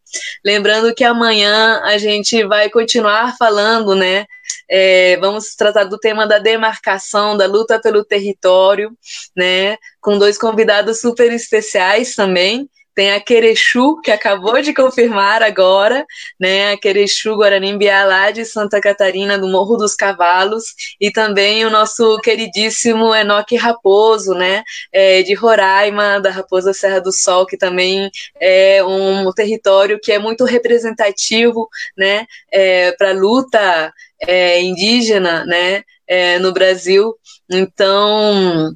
[0.44, 4.26] Lembrando que amanhã a gente vai continuar falando, né?
[4.68, 8.96] É, vamos tratar do tema da demarcação, da luta pelo território,
[9.36, 9.76] né?
[10.00, 12.68] Com dois convidados super especiais também.
[12.96, 16.06] Tem a Querechu, que acabou de confirmar agora,
[16.40, 16.72] né?
[16.72, 20.64] A Querechu Guaranimbiá, lá de Santa Catarina, do Morro dos Cavalos,
[20.98, 24.62] e também o nosso queridíssimo Enoque Raposo, né?
[24.90, 28.10] É, de Roraima, da Raposa Serra do Sol, que também
[28.40, 31.68] é um território que é muito representativo,
[31.98, 32.26] né?
[32.50, 33.92] É, Para a luta
[34.26, 35.82] é, indígena, né?
[36.08, 37.14] É, no Brasil.
[37.50, 38.74] Então,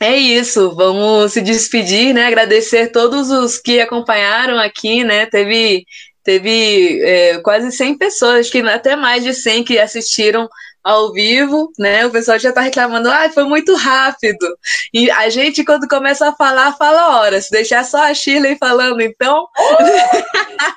[0.00, 2.26] é isso, vamos se despedir, né?
[2.26, 5.26] Agradecer todos os que acompanharam aqui, né?
[5.26, 5.86] Teve,
[6.22, 10.48] teve é, quase 100 pessoas, acho que até mais de 100 que assistiram
[10.84, 12.04] ao vivo, né?
[12.04, 14.46] O pessoal já tá reclamando, ah, foi muito rápido.
[14.92, 17.46] E a gente, quando começa a falar, fala horas.
[17.46, 19.48] Se deixar só a Shirley falando, então.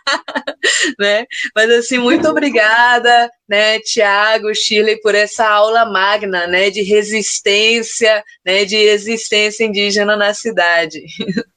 [0.99, 1.25] né?
[1.55, 8.65] Mas assim, muito obrigada, né, Tiago, Shirley, por essa aula magna, né, de resistência, né,
[8.65, 11.01] de existência indígena na cidade.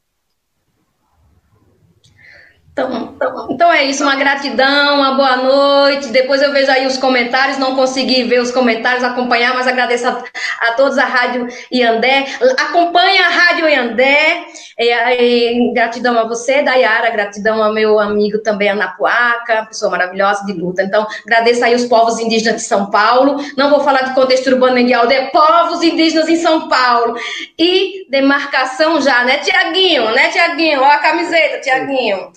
[2.73, 3.17] Então,
[3.51, 6.09] então é isso, uma gratidão, uma boa noite.
[6.09, 10.23] Depois eu vejo aí os comentários, não consegui ver os comentários, acompanhar, mas agradeço a,
[10.61, 12.27] a todos a Rádio Iandé.
[12.59, 14.45] Acompanha a Rádio Iandé.
[14.79, 20.53] E, e, gratidão a você, Dayara, gratidão ao meu amigo também, Anapuaca, pessoa maravilhosa de
[20.55, 20.83] luta.
[20.83, 23.37] Então, agradeço aí os povos indígenas de São Paulo.
[23.59, 27.15] Não vou falar de contexto urbano nem de aldeia, povos indígenas em São Paulo.
[27.59, 30.11] E demarcação já, né, Tiaguinho?
[30.13, 30.81] Né, Tiaguinho?
[30.81, 32.31] Ó a camiseta, Tiaguinho.